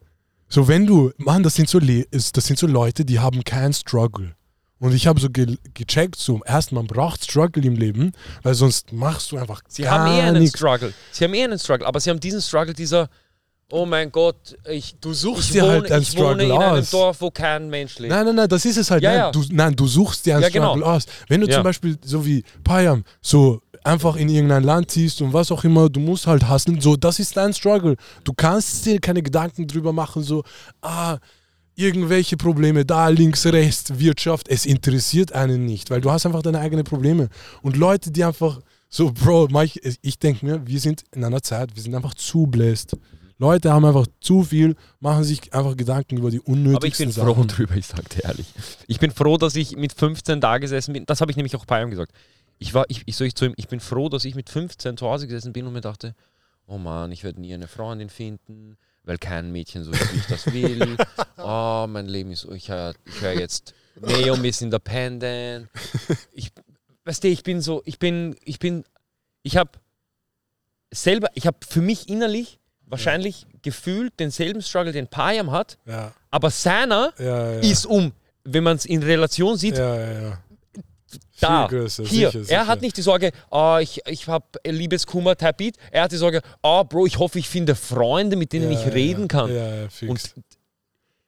[0.47, 3.73] so wenn du, Mann, das sind so, Le das sind so Leute, die haben keinen
[3.73, 4.35] Struggle.
[4.79, 8.11] Und ich habe so ge gecheckt, so erst man braucht Struggle im Leben,
[8.43, 10.57] weil sonst machst du einfach Sie gar haben eher einen nichts.
[10.57, 10.93] Struggle.
[11.11, 13.09] Sie haben eher einen Struggle, aber sie haben diesen Struggle dieser,
[13.71, 16.51] oh mein Gott, ich, Du suchst ich, dir wohne, halt einen ich wohne Struggle in
[16.51, 16.89] einem aus.
[16.91, 18.11] Dorf, wo kein Mensch lebt.
[18.13, 19.01] Nein, nein, nein, das ist es halt.
[19.01, 19.31] Ja, nein, ja.
[19.31, 20.73] Du, nein, du suchst dir einen Ja, genau.
[20.73, 21.05] Struggle aus.
[21.27, 25.51] Wenn du zum Beispiel so wie Payam so einfach in irgendein Land ziehst und was
[25.51, 27.95] auch immer, du musst halt hustlen, so, das ist dein Struggle.
[28.23, 30.43] Du kannst dir keine Gedanken drüber machen, so,
[30.81, 31.17] ah,
[31.77, 36.59] irgendwelche Probleme da, links, rechts, Wirtschaft, es interessiert einen nicht, weil du hast einfach deine
[36.59, 37.29] eigenen Probleme.
[37.61, 38.59] Und Leute, die einfach
[38.89, 42.47] so, Bro, manch, ich denke mir, wir sind in einer Zeit, wir sind einfach zu
[42.47, 42.97] bläst.
[43.37, 47.11] Leute haben einfach zu viel, machen sich einfach Gedanken über die unnötigsten aber ich bin
[47.11, 47.35] Sachen.
[47.35, 48.47] froh drüber, ich sag dir ehrlich.
[48.87, 51.05] Ich bin froh, dass ich mit 15 da gesessen bin.
[51.05, 52.11] Das habe ich nämlich auch bei ihm gesagt.
[52.57, 54.97] Ich war, ich, ich, soll ich, zu ihm, ich bin froh, dass ich mit 15
[54.97, 56.15] zu Hause gesessen bin und mir dachte,
[56.65, 58.77] oh Mann, ich werde nie eine Freundin finden,
[59.07, 60.97] weil kein Mädchen so ist, wie ich das will.
[61.39, 65.69] Oh, mein Leben ist ich höre hör jetzt Neo Miss Independent.
[66.33, 66.51] Ich,
[67.05, 68.83] weißt du, ich bin so, ich bin, ich bin,
[69.43, 69.71] ich habe
[70.91, 76.49] selber, ich habe für mich innerlich wahrscheinlich gefühlt denselben Struggle, den Payam hat, Ja, aber
[76.49, 77.59] seiner ja, ja.
[77.59, 78.11] ist um,
[78.43, 80.43] wenn man es in Relation sieht, Ja, ja, ja.
[81.39, 82.31] Da, größer, hier.
[82.31, 82.67] sicher, Er sicher.
[82.67, 85.75] hat nicht die Sorge, oh, ich, ich habe Liebeskummer, Tapit.
[85.91, 88.93] Er hat die Sorge, oh, Bro, ich hoffe, ich finde Freunde, mit denen ja, ich
[88.93, 89.49] reden ja, kann.
[89.49, 90.09] Ja, ja, fix.
[90.09, 90.33] Und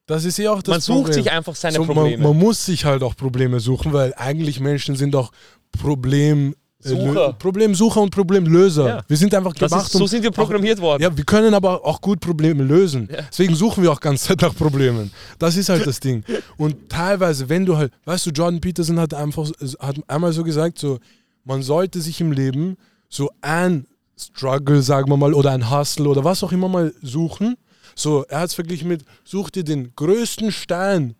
[0.05, 1.13] das ist ja auch das man sucht Problem.
[1.13, 2.23] sich einfach seine so, man, Probleme.
[2.23, 5.31] man muss sich halt auch Probleme suchen, weil eigentlich Menschen sind auch
[5.71, 7.29] Problem, Sucher.
[7.29, 8.87] Lö- Problemsucher und Problemlöser.
[8.87, 9.03] Ja.
[9.07, 11.03] Wir sind einfach gemacht, ist, so sind wir programmiert worden.
[11.03, 13.09] Ja, wir können aber auch gut Probleme lösen.
[13.11, 13.23] Ja.
[13.29, 15.11] Deswegen suchen wir auch ganz Zeit nach Problemen.
[15.39, 16.23] Das ist halt das Ding.
[16.55, 19.49] Und teilweise, wenn du halt, weißt du, Jordan Peterson hat einfach
[19.79, 20.99] hat einmal so gesagt, so
[21.43, 22.77] man sollte sich im Leben
[23.09, 23.85] so ein
[24.17, 27.55] Struggle, sagen wir mal, oder ein Hustle oder was auch immer mal suchen.
[27.95, 31.15] So, er hat es verglichen mit, such dir den größten Stein,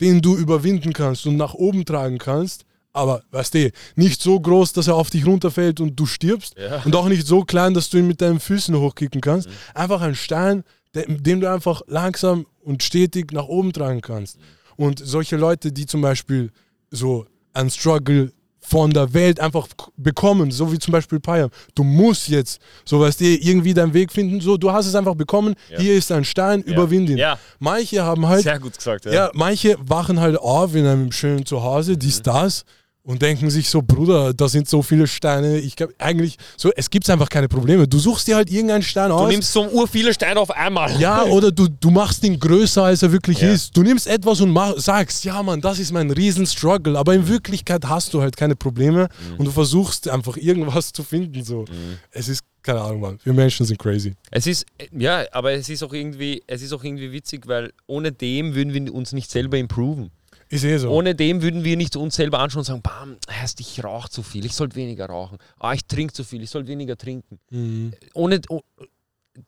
[0.00, 2.64] den du überwinden kannst und nach oben tragen kannst.
[2.98, 6.54] Aber, weißt du, nicht so groß, dass er auf dich runterfällt und du stirbst.
[6.58, 6.82] Ja.
[6.84, 9.48] Und auch nicht so klein, dass du ihn mit deinen Füßen hochkicken kannst.
[9.74, 14.38] Einfach ein Stein, den, du einfach langsam und stetig nach oben tragen kannst.
[14.76, 16.50] Und solche Leute, die zum Beispiel
[16.90, 21.48] so einen Struggle von der Welt einfach bekommen, so wie zum Beispiel Payam.
[21.74, 24.40] Du musst jetzt, so weißt du, irgendwie deinen Weg finden.
[24.40, 25.54] So, du hast es einfach bekommen.
[25.70, 25.78] Ja.
[25.78, 27.16] Hier ist ein Stein, überwind ihn.
[27.18, 29.06] Ja, Manche haben halt sehr gut gesagt.
[29.06, 29.12] Ja.
[29.12, 31.98] ja, manche wachen halt auf in einem schönen Zuhause, Mhm.
[32.00, 32.64] dies, das,
[33.08, 35.58] und denken sich so, Bruder, da sind so viele Steine.
[35.60, 37.88] Ich glaube eigentlich, so, es gibt einfach keine Probleme.
[37.88, 39.30] Du suchst dir halt irgendeinen Stein Du aus.
[39.30, 40.94] nimmst so ur viele Steine auf einmal.
[41.00, 43.50] ja, oder du, du machst ihn größer, als er wirklich Ja.
[43.50, 43.74] ist.
[43.74, 46.98] Du nimmst etwas und mach, sagst, ja, Mann, das ist mein Riesen-Struggle.
[46.98, 51.42] Aber in Wirklichkeit hast du halt keine Probleme und du versuchst einfach irgendwas zu finden.
[51.42, 51.64] So.
[52.10, 53.18] Es ist, keine Ahnung, Mann.
[53.24, 54.12] Wir Menschen sind crazy.
[54.30, 58.12] Es ist, ja, aber es ist auch irgendwie, es ist auch irgendwie witzig, weil ohne
[58.12, 60.10] dem würden wir uns nicht selber improven.
[60.50, 60.90] Ist eh so.
[60.90, 64.22] Ohne dem würden wir nicht uns selber anschauen und sagen, bam, heißt, ich rauche zu
[64.22, 65.38] viel, ich sollte weniger rauchen.
[65.58, 67.38] Ah, ich trinke zu viel, ich sollte weniger trinken.
[67.50, 67.92] Mhm.
[68.14, 68.62] Ohne, oh,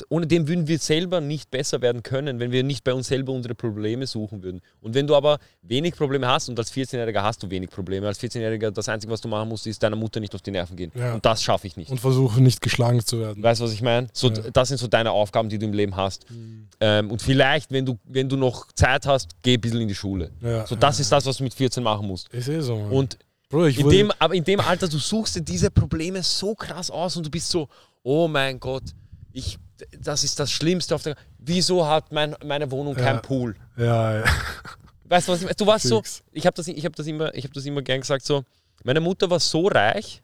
[0.09, 3.32] ohne dem würden wir selber nicht besser werden können, wenn wir nicht bei uns selber
[3.32, 4.61] unsere Probleme suchen würden.
[4.80, 8.20] Und wenn du aber wenig Probleme hast und als 14-Jähriger hast du wenig Probleme, als
[8.20, 10.93] 14-Jähriger das Einzige, was du machen musst, ist deiner Mutter nicht auf die Nerven gehen.
[10.95, 11.14] Ja.
[11.14, 11.91] Und das schaffe ich nicht.
[11.91, 13.43] Und versuche nicht geschlagen zu werden.
[13.43, 14.09] Weißt du, was ich meine?
[14.12, 14.41] So, Ja.
[14.43, 14.53] Mhm.
[14.53, 16.26] Das sind so deine Aufgaben, die du im Leben hast.
[16.80, 19.95] Ähm, und vielleicht, wenn du, wenn du noch Zeit hast, geh ein bisschen in die
[19.95, 20.30] Schule.
[20.41, 22.28] Ja, So, das ist das, was du mit 14 machen musst.
[22.32, 22.91] Ist eh so, Mann.
[22.91, 23.18] Und
[23.49, 26.88] Bro, ich in dem, aber in dem Alter, du suchst dir diese Probleme so krass
[26.88, 27.68] aus und du bist so,
[28.05, 28.84] oh mein Gott,
[29.32, 29.59] ich,
[29.98, 31.16] das ist das Schlimmste auf der.
[31.38, 33.02] Wieso hat mein, meine Wohnung Ja.
[33.04, 33.56] kein Pool?
[33.76, 34.24] ja, ja.
[35.04, 35.54] Weißt du, was ich meine?
[35.56, 36.22] Du warst so, Fix.
[36.30, 38.44] ich habe das, ich hab das, immer, ich hab das immer gern gesagt, so,
[38.84, 40.22] meine Mutter war so reich,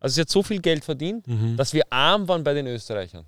[0.00, 1.56] also sie hat so viel Geld verdient, Mhm.
[1.56, 3.24] dass wir arm waren bei den Österreichern.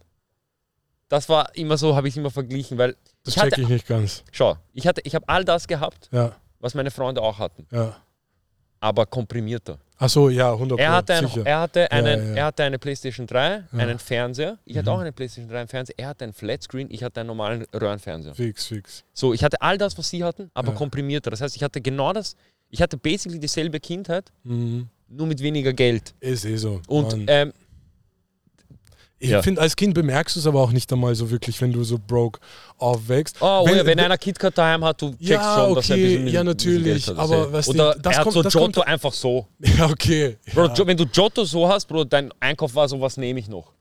[1.08, 3.86] Das war immer so, habe ich immer verglichen, weil Das ich check hatte, ich nicht
[3.86, 4.22] ganz.
[4.32, 7.96] schau, ich hatte, ich habe all das gehabt, Ja, was meine Freunde auch hatten, ja.
[8.80, 9.78] aber komprimierter.
[10.01, 12.34] Achso, ja, 100 Er hatte, ein, er, hatte einen, ja.
[12.36, 13.64] er hatte eine PlayStation 3, Ja.
[13.70, 13.80] Mhm.
[13.80, 14.59] einen Fernseher.
[14.64, 15.94] Ich hatte auch eine PlayStation 3, einen Fernseher.
[15.98, 18.34] Er hatte einen Flatscreen, ich hatte einen normalen Röhrenfernseher.
[18.34, 19.05] Fix, fix.
[19.12, 20.74] So, ich hatte all das, was sie hatten, aber Ja.
[20.74, 21.30] komprimierter.
[21.30, 22.34] Das heißt, ich hatte genau das,
[22.70, 24.88] ich hatte basically dieselbe Kindheit, Mhm.
[25.09, 26.14] nur mit weniger Geld.
[26.20, 26.80] Ist eh so.
[26.88, 27.53] Und ähm,
[29.22, 29.42] ich ja.
[29.42, 31.98] finde, als Kind bemerkst du es aber auch nicht einmal so wirklich, wenn du so
[31.98, 32.40] broke
[32.78, 33.36] aufwächst.
[33.40, 36.00] oh, Wenn- wenn, wenn einer KitKat daheim hat, du checkst Ja, schon, dass er ein
[36.00, 37.18] okay, bisschen, ja, bisschen natürlich, hat.
[37.18, 39.46] aber du, Oder das er hat kommt- so das Giotto einfach so.
[39.78, 40.38] Ja, okay.
[40.54, 40.86] Bro, ja.
[40.86, 43.72] Wenn du Giotto so hast, Bro, dein Einkauf war so, was nehme ich noch?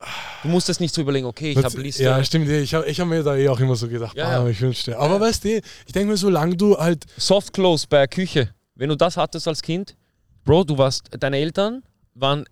[0.44, 2.04] Du musst das nicht so überlegen, okay, ich habe Liste.
[2.04, 2.50] Ja, stimmt.
[2.50, 2.60] eh.
[2.60, 4.48] Ich habe hab mir da eh auch immer so gedacht, Ja, ah, ja.
[4.50, 4.98] ich wünschte.
[5.00, 7.06] Aber weißt du, ich denke mir, solange du halt.
[7.18, 8.50] Soft Close bei der Küche.
[8.76, 9.96] Wenn du das hattest als Kind,
[10.44, 11.84] Bro, du warst, deine Eltern
[12.14, 12.44] waren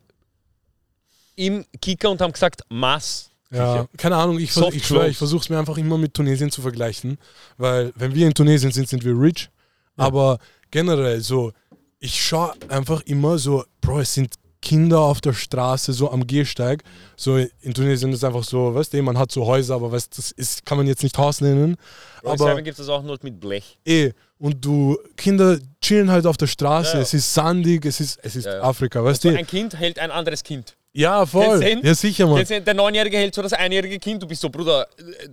[1.38, 3.32] im Kicker und haben gesagt, Mass.
[3.50, 6.62] Ja, keine Ahnung, ich, vers ich ich versuche es mir einfach immer mit Tunesien zu
[6.62, 7.18] vergleichen.
[7.58, 9.50] Weil, wenn wir in Tunesien sind, sind wir rich.
[9.96, 10.38] Aber
[10.70, 11.54] generell so,
[12.00, 16.84] ich schaue einfach immer so, Bro, es sind Kinder auf der Straße, so am Gehsteig.
[17.16, 20.32] So in Tunesien ist einfach so, weißt du, man hat so Häuser, aber weißt, das
[20.32, 21.78] ist, kann man jetzt nicht Haus nennen.
[22.24, 23.78] Bro, aber gibt es auch nur mit Blech.
[23.86, 27.02] eh, und du, Kinder chillen halt auf der Straße, Ja, ja.
[27.02, 28.62] es ist sandig, es ist, es ist Ja, ja.
[28.62, 29.38] Afrika, weißt So du?
[29.38, 30.76] ein Kind hält ein anderes Kind.
[30.98, 31.62] Ja, voll.
[31.84, 32.44] Ja, sicher, Mann.
[32.48, 34.24] Der Neunjährige hält so das einjährige Kind.
[34.24, 34.88] Du bist so, Bruder,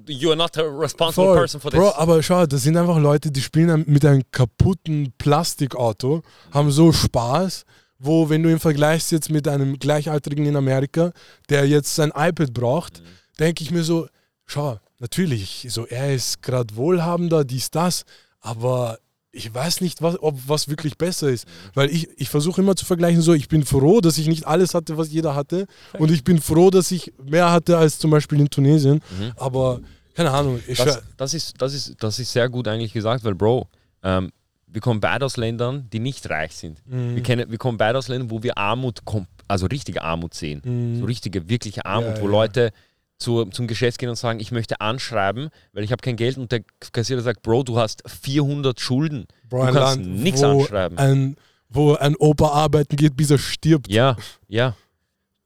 [0.06, 1.36] you are not a responsible Voll.
[1.38, 1.80] person for this.
[1.80, 6.92] Bro, aber schau, das sind einfach Leute, die spielen mit einem kaputten Plastikauto, haben so
[6.92, 7.64] Spaß,
[7.98, 11.12] wo, wenn du ihn vergleichst jetzt mit einem Gleichaltrigen in Amerika,
[11.48, 13.04] der jetzt sein iPad braucht, Mhm.
[13.38, 14.06] denke ich mir so,
[14.44, 18.04] schau, natürlich, so er ist gerade wohlhabender, dies, das,
[18.40, 18.98] aber
[19.34, 21.46] ich weiß nicht, was, ob was wirklich besser ist.
[21.74, 24.74] Weil ich, ich versuche immer zu vergleichen, so ich bin froh, dass ich nicht alles
[24.74, 25.66] hatte, was jeder hatte.
[25.98, 29.00] Und ich bin froh, dass ich mehr hatte als zum Beispiel in Tunesien.
[29.36, 29.80] Aber
[30.14, 33.34] keine Ahnung, ich das, das, ist, das, ist, das ist sehr gut eigentlich gesagt, weil,
[33.34, 33.68] Bro,
[34.02, 34.30] ähm,
[34.66, 36.80] wir kommen beide aus Ländern, die nicht reich sind.
[36.86, 37.16] Mhm.
[37.16, 39.00] Wir, kennen, wir kommen beide aus Ländern, wo wir Armut,
[39.48, 40.98] also richtige Armut sehen.
[40.98, 42.16] So richtige, wirkliche Armut, Mhm.
[42.16, 42.30] Ja, wo ja.
[42.32, 42.72] Leute
[43.18, 46.52] zu, zum Geschäft gehen und sagen, ich möchte anschreiben, weil ich habe kein Geld und
[46.52, 46.62] der
[46.92, 49.26] Kassierer sagt, Bro, du hast 400 Schulden.
[49.48, 50.98] Bro, du kannst nichts anschreiben.
[50.98, 51.36] Ein,
[51.68, 53.88] wo ein Opa arbeiten geht, bis er stirbt.
[53.90, 54.16] Ja,
[54.48, 54.76] ja.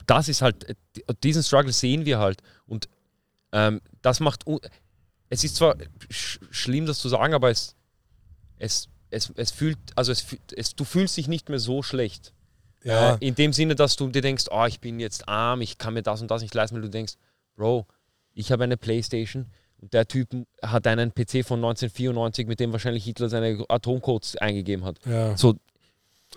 [0.06, 0.74] Das ist halt,
[1.22, 2.40] diesen Struggle sehen wir halt.
[2.66, 2.88] Und
[3.52, 4.44] ähm, das macht,
[5.28, 5.76] es ist zwar
[6.10, 7.76] sch schlimm, das zu sagen, aber es,
[8.56, 10.24] es, es, es fühlt, also es,
[10.56, 12.32] es, du fühlst dich nicht mehr so schlecht.
[12.84, 15.78] Ja, Äh, in dem Sinne, dass du dir denkst, oh, ich bin jetzt arm, ich
[15.78, 17.14] kann mir das und das nicht leisten, weil du denkst,
[17.58, 17.86] Bro,
[18.34, 19.46] ich habe eine Playstation
[19.80, 20.28] und der Typ
[20.62, 24.98] hat einen PC von 1994, mit dem wahrscheinlich Hitler seine Atomcodes eingegeben hat.
[25.04, 25.36] ja.
[25.36, 25.56] So,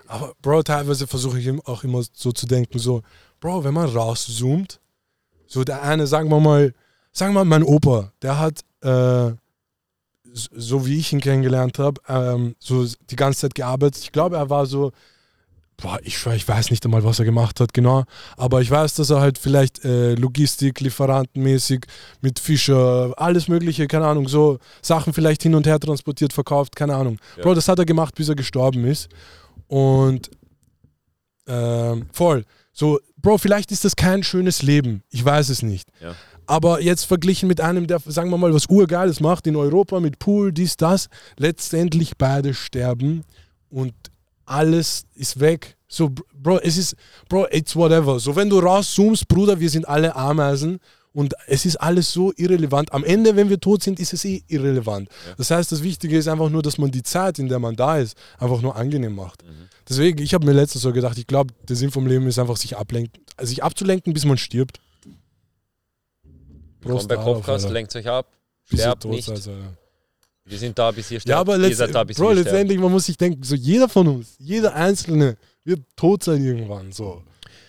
[0.07, 3.03] Aber Bro, teilweise versuche ich ihm auch immer so zu denken, so,
[3.39, 4.79] Bro, wenn man rauszoomt,
[5.45, 6.73] so der eine, sagen wir mal,
[7.11, 9.35] sagen wir mal, mein Opa, der hat, äh,
[10.33, 14.01] so wie ich ihn kennengelernt habe, ähm, so die ganze Zeit gearbeitet.
[14.01, 14.91] Ich glaube, er war so,
[15.81, 18.05] boah, ich, ich weiß nicht einmal, was er gemacht hat, genau.
[18.37, 21.85] Aber ich weiß, dass er halt vielleicht äh, Logistik, Lieferantenmäßig
[22.21, 26.95] mit Fischer, alles Mögliche, keine Ahnung, so Sachen vielleicht hin und her transportiert, verkauft, keine
[26.95, 27.17] Ahnung.
[27.41, 29.09] Bro, das hat er gemacht, bis er gestorben ist.
[29.67, 30.29] Und
[31.47, 32.45] ähm, voll.
[32.71, 35.03] So, Bro, vielleicht ist das kein schönes Leben.
[35.09, 35.89] Ich weiß es nicht.
[35.99, 36.15] Ja.
[36.45, 40.19] Aber jetzt verglichen mit einem, der, sagen wir mal, was Urgeiles macht in Europa mit
[40.19, 41.07] Pool, dies, das,
[41.37, 43.23] letztendlich beide sterben
[43.69, 43.93] und
[44.45, 45.77] alles ist weg.
[45.87, 46.95] So, br- Bro, es ist,
[47.29, 48.19] Bro, it's whatever.
[48.19, 50.79] So, wenn du rauszoomst, Bruder, wir sind alle Ameisen
[51.13, 52.91] und es ist alles so irrelevant.
[52.93, 55.09] Am Ende, wenn wir tot sind, ist es eh irrelevant.
[55.37, 57.97] Das heißt, das Wichtige ist einfach nur, dass man die Zeit, in der man da
[57.97, 59.43] ist, einfach nur angenehm macht.
[59.87, 62.55] Deswegen, ich habe mir letztens so gedacht, ich glaube, der Sinn vom Leben ist einfach,
[62.57, 64.79] sich ablenken, also sich abzulenken, bis man stirbt.
[66.81, 68.27] Willkommen bei Kopfkast, lenkt euch ab,
[68.69, 69.25] Bis sterbt tot nicht.
[69.25, 69.77] seid, Alter.
[70.45, 71.29] Wir sind da, bis ihr sterbt.
[71.35, 74.73] Ja, aber letzt, da, Bro, letztendlich, man muss sich denken, so jeder von uns, jeder
[74.73, 76.91] Einzelne wird tot sein irgendwann.
[76.91, 77.23] So.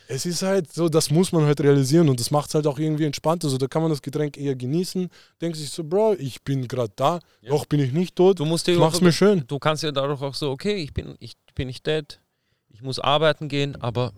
[0.09, 2.79] Es ist halt so, das muss man halt realisieren und das macht es halt auch
[2.79, 3.49] irgendwie entspannter.
[3.49, 5.09] So, da kann man das Getränk eher genießen,
[5.41, 8.67] denkt sich so, Bro, ich bin gerade da, noch bin ich nicht tot, Du musst
[8.69, 9.45] ich dir mach's auch- mir schön.
[9.47, 12.21] du kannst ja dadurch auch so, okay, ich bin, ich bin nicht dead,
[12.71, 14.13] ich muss arbeiten gehen, aber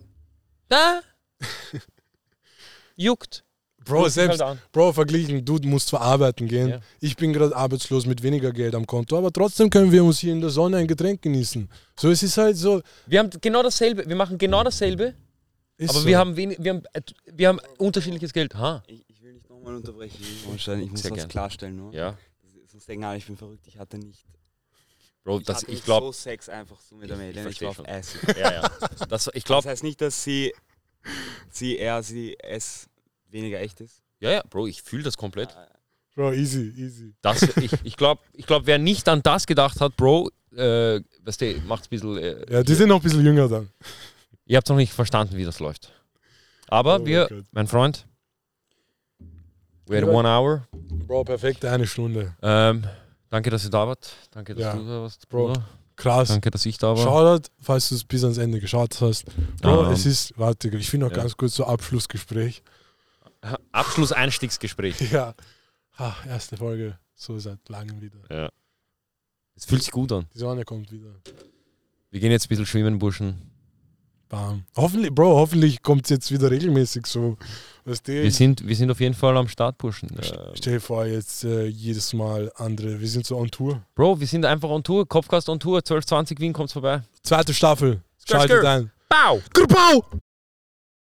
[0.69, 1.01] da
[2.95, 3.43] juckt.
[3.85, 4.59] Bro, selbst, halt.
[4.71, 6.79] Bro, verglichen, du musst zwar arbeiten gehen, Ja.
[6.99, 10.33] ich bin gerade arbeitslos mit weniger Geld am Konto, aber trotzdem können wir uns hier
[10.33, 11.69] in der Sonne ein Getränk genießen.
[11.99, 12.81] So, es ist halt so.
[13.05, 15.13] Wir haben genau dasselbe, wir machen genau dasselbe,
[15.77, 16.07] Ist aber so.
[16.07, 18.55] wir, haben wenig, wir, haben, äh, wir haben unterschiedliches Geld.
[18.55, 18.83] Ha.
[18.87, 20.17] Ich, ich will nicht nochmal unterbrechen.
[20.21, 21.29] Ich muss Sehr was gern.
[21.29, 21.75] klarstellen.
[21.75, 21.93] Nur.
[21.93, 22.17] Ja,
[22.67, 23.65] Sonst denken alle, ich bin verrückt.
[23.67, 24.25] Ich hatte nicht.
[25.23, 27.51] Bro, Ich, das, hatte ich glaube, so Sex einfach so mit der Ich- ich Mädchen.
[27.51, 27.99] Ich, versteh war auf.
[27.99, 28.37] Acid.
[28.37, 28.61] ja, ja.
[29.09, 30.53] Das, ich Das glaube, heißt nicht, dass sie,
[31.49, 32.87] sie eher, sie es
[33.35, 34.01] weniger echt ist.
[34.19, 35.55] ja, ja, Bro, ich fühle das komplett.
[36.15, 37.13] Bro, easy, easy.
[37.21, 41.41] Das, ich ich glaube, ich glaub, wer nicht an das gedacht hat, Bro, äh, weißt
[41.41, 42.17] du, macht ein bisschen.
[42.17, 43.69] Äh, Ja, die sind noch ein bisschen jünger dann.
[44.45, 45.91] Ihr habt noch nicht verstanden, wie das läuft.
[46.67, 48.07] Aber Oh wir, mein Freund,
[49.87, 50.67] we had one hour.
[50.71, 52.35] Bro, perfekte eine Stunde.
[52.41, 52.83] Ähm,
[53.29, 54.09] danke, dass ihr da wart.
[54.31, 54.75] Danke, dass Ja.
[54.75, 55.47] du da warst, Bro.
[55.47, 55.67] Bruder.
[55.97, 56.27] Krass.
[56.29, 56.97] Danke, dass ich da war.
[56.97, 59.25] Shoutout, falls du es bis ans Ende geschaut hast.
[59.61, 61.21] Bro, Ähm, es ist, warte, ich finde noch ja.
[61.21, 62.61] ganz kurz so Abschlussgespräch.
[63.71, 65.11] Abschluss-Einstiegsgespräch.
[65.11, 65.33] Ja.
[65.97, 68.19] Ha, erste Folge, so seit langem wieder.
[68.29, 68.49] Ja.
[69.55, 70.25] Es fühlt sich gut an.
[70.33, 71.15] Die Sonne kommt wieder.
[72.11, 73.51] Wir gehen jetzt ein bisschen schwimmen, Burschen.
[74.27, 74.65] Bam.
[74.75, 77.37] Hoffentlich, Bro, hoffentlich kommt es jetzt wieder regelmäßig so.
[77.85, 80.09] Weißt du, Wir sind, wir sind auf jeden Fall am Start, Burschen.
[80.09, 82.99] Ähm, stell dir vor, jetzt äh, jedes Mal andere.
[82.99, 83.81] Wir sind so on Tour.
[83.93, 85.07] Bro, wir sind einfach on Tour.
[85.07, 85.77] Kopfcast on Tour.
[85.77, 87.03] 1220 Wien kommt vorbei.
[87.21, 88.01] Zweite Staffel.
[88.19, 88.67] Skr, Schaltet skr.
[88.69, 88.91] ein.
[89.07, 89.41] Bau!
[89.53, 90.03] Grubau!